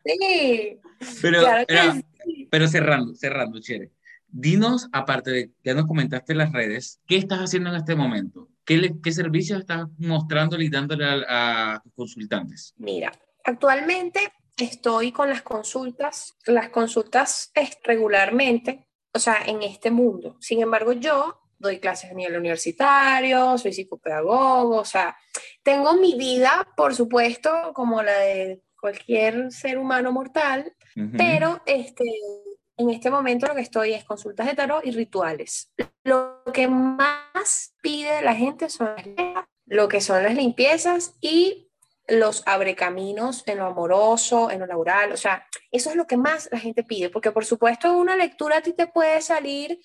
sí. 0.05 0.79
Pero, 1.21 1.39
Claro 1.41 1.65
que 1.67 1.73
era- 1.73 1.93
sí. 1.93 2.47
pero 2.49 2.67
cerrando, 2.67 3.13
cerrando, 3.15 3.59
Chere. 3.61 3.91
Dinos, 4.31 4.87
aparte 4.91 5.31
de, 5.31 5.51
ya 5.63 5.73
nos 5.73 5.87
comentaste 5.87 6.33
en 6.33 6.37
las 6.39 6.51
redes, 6.53 6.99
¿qué 7.07 7.17
estás 7.17 7.39
haciendo 7.39 7.69
en 7.69 7.75
este 7.77 7.95
momento? 7.95 8.47
¿Qué, 8.65 8.77
le- 8.77 9.01
qué 9.01 9.11
servicios 9.11 9.59
estás 9.59 9.87
mostrándole 9.97 10.65
y 10.65 10.69
dándole 10.69 11.05
a, 11.05 11.73
a 11.75 11.79
tus 11.81 11.93
consultantes? 11.93 12.73
Mira, 12.77 13.11
actualmente 13.43 14.19
estoy 14.57 15.11
con 15.11 15.29
las 15.29 15.41
consultas, 15.41 16.35
las 16.45 16.69
consultas 16.69 17.51
es 17.55 17.77
regularmente, 17.83 18.87
o 19.13 19.19
sea, 19.19 19.37
en 19.45 19.63
este 19.63 19.89
mundo. 19.89 20.37
Sin 20.39 20.61
embargo, 20.61 20.93
yo 20.93 21.41
doy 21.57 21.79
clases 21.79 22.11
a 22.11 22.13
nivel 22.13 22.37
universitario, 22.37 23.57
soy 23.57 23.73
psicopedagogo, 23.73 24.77
o 24.77 24.85
sea, 24.85 25.17
tengo 25.63 25.95
mi 25.95 26.15
vida, 26.15 26.67
por 26.77 26.93
supuesto, 26.95 27.71
como 27.73 28.01
la 28.03 28.17
de 28.19 28.61
cualquier 28.79 29.51
ser 29.51 29.77
humano 29.77 30.11
mortal, 30.11 30.73
pero 31.17 31.61
este, 31.65 32.03
en 32.79 32.89
este 32.89 33.11
momento 33.11 33.45
lo 33.45 33.55
que 33.55 33.61
estoy 33.61 33.93
es 33.93 34.05
consultas 34.05 34.47
de 34.47 34.55
tarot 34.55 34.85
y 34.85 34.91
rituales. 34.91 35.71
Lo 36.03 36.41
que 36.53 36.67
más 36.67 37.75
pide 37.81 38.21
la 38.21 38.33
gente 38.33 38.69
son 38.69 38.95
lo 39.65 39.87
que 39.87 40.01
son 40.01 40.23
las 40.23 40.33
limpiezas 40.33 41.13
y 41.21 41.69
los 42.07 42.41
abrecaminos 42.47 43.43
en 43.45 43.59
lo 43.59 43.65
amoroso, 43.65 44.49
en 44.49 44.61
lo 44.61 44.65
laboral, 44.65 45.11
o 45.11 45.17
sea, 45.17 45.45
eso 45.71 45.91
es 45.91 45.95
lo 45.95 46.07
que 46.07 46.17
más 46.17 46.49
la 46.51 46.57
gente 46.57 46.83
pide, 46.83 47.09
porque 47.09 47.31
por 47.31 47.45
supuesto 47.45 47.95
una 47.95 48.15
lectura 48.15 48.57
a 48.57 48.61
ti 48.61 48.73
te 48.73 48.87
puede 48.87 49.21
salir 49.21 49.79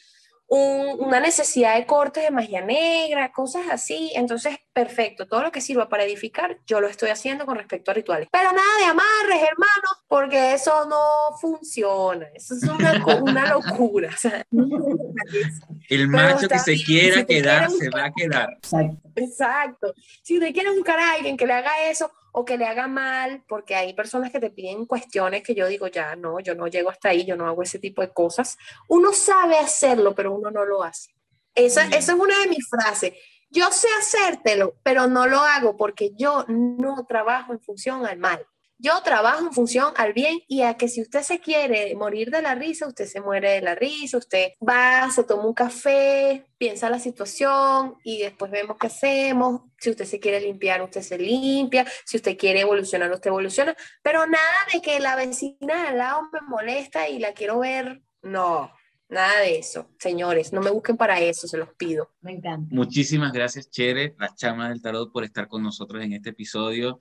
un- 0.55 1.07
una 1.07 1.19
necesidad 1.21 1.75
de 1.77 1.85
cortes 1.87 2.23
de 2.23 2.31
magia 2.31 2.61
negra, 2.61 3.33
cosas 3.33 3.63
así. 3.71 4.13
Entonces, 4.15 4.57
perfecto, 4.73 5.27
todo 5.27 5.43
lo 5.43 5.51
que 5.53 5.61
sirva 5.61 5.89
para 5.89 6.05
edificar, 6.05 6.59
yo 6.67 6.81
lo 6.81 6.89
estoy 6.89 7.11
haciendo 7.11 7.45
con 7.47 7.57
respecto 7.57 7.91
a 7.91 7.95
rituales. 7.95 8.29
Pero 8.31 8.53
nada 8.53 8.79
de 8.79 8.85
amarres, 8.85 9.43
hermano, 9.49 9.89
porque 10.07 10.55
eso 10.55 10.87
no 10.87 11.37
funciona. 11.41 12.27
Eso 12.35 12.55
es 12.55 12.63
una, 12.63 12.93
una 13.23 13.47
locura. 13.53 14.11
O 14.15 14.17
sea, 14.17 14.47
El 15.89 16.09
macho 16.09 16.49
que 16.49 16.59
se 16.59 16.73
bien, 16.73 16.85
quiera 16.87 17.15
si 17.17 17.25
te 17.25 17.35
quedar, 17.35 17.71
se 17.71 17.91
va 17.91 18.05
a 18.07 18.13
quedar. 18.13 18.51
Exacto. 18.55 19.09
Exacto. 19.17 19.95
Si 20.23 20.35
usted 20.39 20.53
quiere 20.53 20.71
buscar 20.75 20.99
a 20.99 21.13
alguien 21.13 21.37
que 21.37 21.47
le 21.47 21.53
haga 21.53 21.89
eso 21.89 22.11
o 22.37 22.45
que 22.45 22.59
le 22.59 22.67
haga 22.67 22.89
mal, 22.89 23.45
porque 23.47 23.77
hay 23.77 23.95
personas 23.95 24.33
que 24.33 24.41
te 24.41 24.51
piden 24.51 24.87
cuestiones 24.87 25.45
que 25.45 25.55
yo 25.55 25.69
digo, 25.69 25.87
ya 25.87 26.17
no, 26.17 26.41
yo 26.41 26.57
no 26.57 26.67
llego 26.67 26.91
hasta 26.91 27.11
ahí, 27.11 27.25
yo 27.25 27.37
no 27.37 27.47
hago 27.47 27.63
ese 27.63 27.79
tipo 27.79 28.03
de 28.03 28.13
cosas. 28.13 28.59
Uno 28.89 29.13
sabe 29.13 29.57
hacerlo, 29.57 30.17
pero 30.17 30.35
uno 30.35 30.51
no 30.51 30.65
lo 30.65 30.83
hace. 30.83 31.15
Esa, 31.55 31.87
esa 31.87 32.13
es 32.13 32.19
una 32.19 32.37
de 32.41 32.49
mis 32.49 32.69
frases. 32.69 33.13
Yo 33.51 33.71
sé 33.71 33.87
hacértelo, 34.01 34.75
pero 34.83 35.07
no 35.07 35.29
lo 35.29 35.39
hago 35.43 35.77
porque 35.77 36.11
yo 36.17 36.45
no 36.49 37.07
trabajo 37.07 37.53
en 37.53 37.61
función 37.61 38.05
al 38.05 38.19
mal. 38.19 38.45
Yo 38.85 39.01
trabajo 39.03 39.47
en 39.47 39.53
función 39.55 39.95
al 39.97 40.13
bien 40.13 40.41
y 40.47 40.61
a 40.61 40.75
que 40.75 40.89
si 40.89 41.01
usted 41.01 41.23
se 41.23 41.41
quiere 41.41 41.95
morir 41.95 42.31
de 42.31 42.43
la 42.43 42.55
risa, 42.55 42.87
usted 42.87 43.07
se 43.07 43.23
muere 43.23 43.53
de 43.53 43.63
la 43.63 43.75
risa, 43.75 44.19
usted 44.19 44.49
va, 44.61 45.11
se 45.11 45.25
toma 45.25 45.47
un 45.47 45.55
café, 45.55 46.45
piensa 46.59 46.91
la 46.91 46.99
situación 46.99 47.95
y 48.05 48.19
después 48.19 48.51
vemos 48.51 48.77
qué 48.79 48.89
hacemos. 48.89 49.63
Si 49.79 49.89
usted 49.89 50.05
se 50.05 50.21
quiere 50.21 50.39
limpiar, 50.39 50.83
usted 50.83 51.01
se 51.01 51.17
limpia. 51.17 51.87
Si 52.05 52.19
usted 52.19 52.37
quiere 52.37 52.61
evolucionar, 52.61 53.11
usted 53.11 53.31
evoluciona. 53.31 53.75
Pero 54.03 54.27
nada 54.27 54.67
de 54.71 54.83
que 54.83 55.01
la 55.01 55.17
vecina 55.17 55.57
de 55.83 55.89
al 55.89 55.97
lado 55.97 56.29
me 56.31 56.43
molesta 56.43 57.09
y 57.09 57.21
la 57.21 57.33
quiero 57.33 57.61
ver. 57.61 58.03
No, 58.21 58.71
nada 59.09 59.41
de 59.41 59.61
eso. 59.61 59.89
Señores, 59.99 60.53
no 60.53 60.61
me 60.61 60.71
busquen 60.71 60.99
para 60.99 61.19
eso, 61.21 61.49
se 61.49 61.57
los 61.57 61.71
pido. 61.71 62.11
Me 62.21 62.33
encanta. 62.33 62.69
Muchísimas 62.75 63.33
gracias, 63.33 63.71
Chere, 63.71 64.15
la 64.19 64.35
chama 64.35 64.69
del 64.69 64.83
tarot, 64.83 65.11
por 65.11 65.25
estar 65.25 65.49
con 65.49 65.63
nosotros 65.63 66.05
en 66.05 66.13
este 66.13 66.31
episodio. 66.31 66.99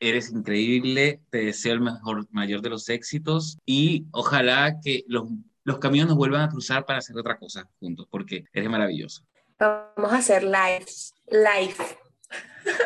Eres 0.00 0.30
increíble, 0.30 1.20
te 1.30 1.38
deseo 1.38 1.74
el 1.74 1.80
mejor, 1.80 2.26
mayor 2.30 2.62
de 2.62 2.70
los 2.70 2.88
éxitos 2.88 3.58
y 3.66 4.06
ojalá 4.12 4.80
que 4.80 5.04
los, 5.08 5.28
los 5.64 5.78
caminos 5.78 6.08
nos 6.08 6.16
vuelvan 6.16 6.42
a 6.42 6.48
cruzar 6.48 6.86
para 6.86 7.00
hacer 7.00 7.16
otra 7.16 7.38
cosa 7.38 7.68
juntos, 7.80 8.06
porque 8.10 8.44
eres 8.52 8.70
maravilloso. 8.70 9.24
Vamos 9.58 10.12
a 10.12 10.18
hacer 10.18 10.44
lives. 10.44 11.14
Live. 11.30 11.74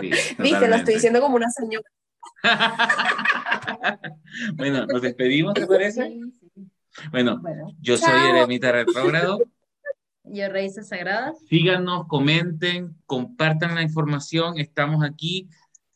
Sí, 0.01 0.11
Viste, 0.39 0.69
lo 0.69 0.77
estoy 0.77 0.95
diciendo 0.95 1.21
como 1.21 1.37
una 1.37 1.51
señora. 1.51 1.85
bueno, 4.55 4.87
nos 4.87 5.03
despedimos, 5.03 5.55
¿te 5.55 5.67
parece? 5.67 6.19
Bueno, 7.11 7.39
Bueno, 7.41 7.75
yo 7.81 7.97
soy 7.97 8.09
Chao. 8.09 8.37
Eremita 8.37 8.73
Retrógrado. 8.73 9.39
yo 10.25 10.49
Raíces 10.49 10.89
Sagradas. 10.89 11.39
Síganos, 11.49 12.07
comenten, 12.07 12.97
compartan 13.07 13.75
la 13.75 13.83
información. 13.83 14.59
Estamos 14.59 15.05
aquí 15.05 15.49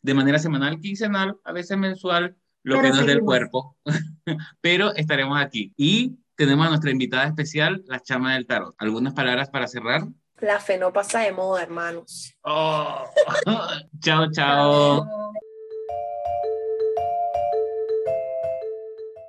de 0.07 0.13
manera 0.13 0.39
semanal, 0.39 0.79
quincenal, 0.79 1.37
a 1.43 1.51
veces 1.51 1.77
mensual, 1.77 2.37
lo 2.63 2.77
Pero 2.77 2.81
que 2.81 2.97
nos 2.97 3.05
dé 3.05 3.11
el 3.11 3.19
cuerpo. 3.19 3.75
Pero 4.61 4.95
estaremos 4.95 5.37
aquí. 5.37 5.73
Y 5.75 6.17
tenemos 6.35 6.65
a 6.65 6.69
nuestra 6.69 6.91
invitada 6.91 7.25
especial, 7.25 7.83
la 7.87 7.99
chama 7.99 8.35
del 8.35 8.47
tarot. 8.47 8.73
¿Algunas 8.77 9.13
palabras 9.13 9.49
para 9.49 9.67
cerrar? 9.67 10.07
La 10.39 10.61
fe 10.61 10.77
no 10.77 10.93
pasa 10.93 11.19
de 11.19 11.33
moda, 11.33 11.61
hermanos. 11.61 12.33
Oh. 12.43 13.03
chao, 13.99 14.31
chao. 14.31 15.05
Chao. 15.05 15.33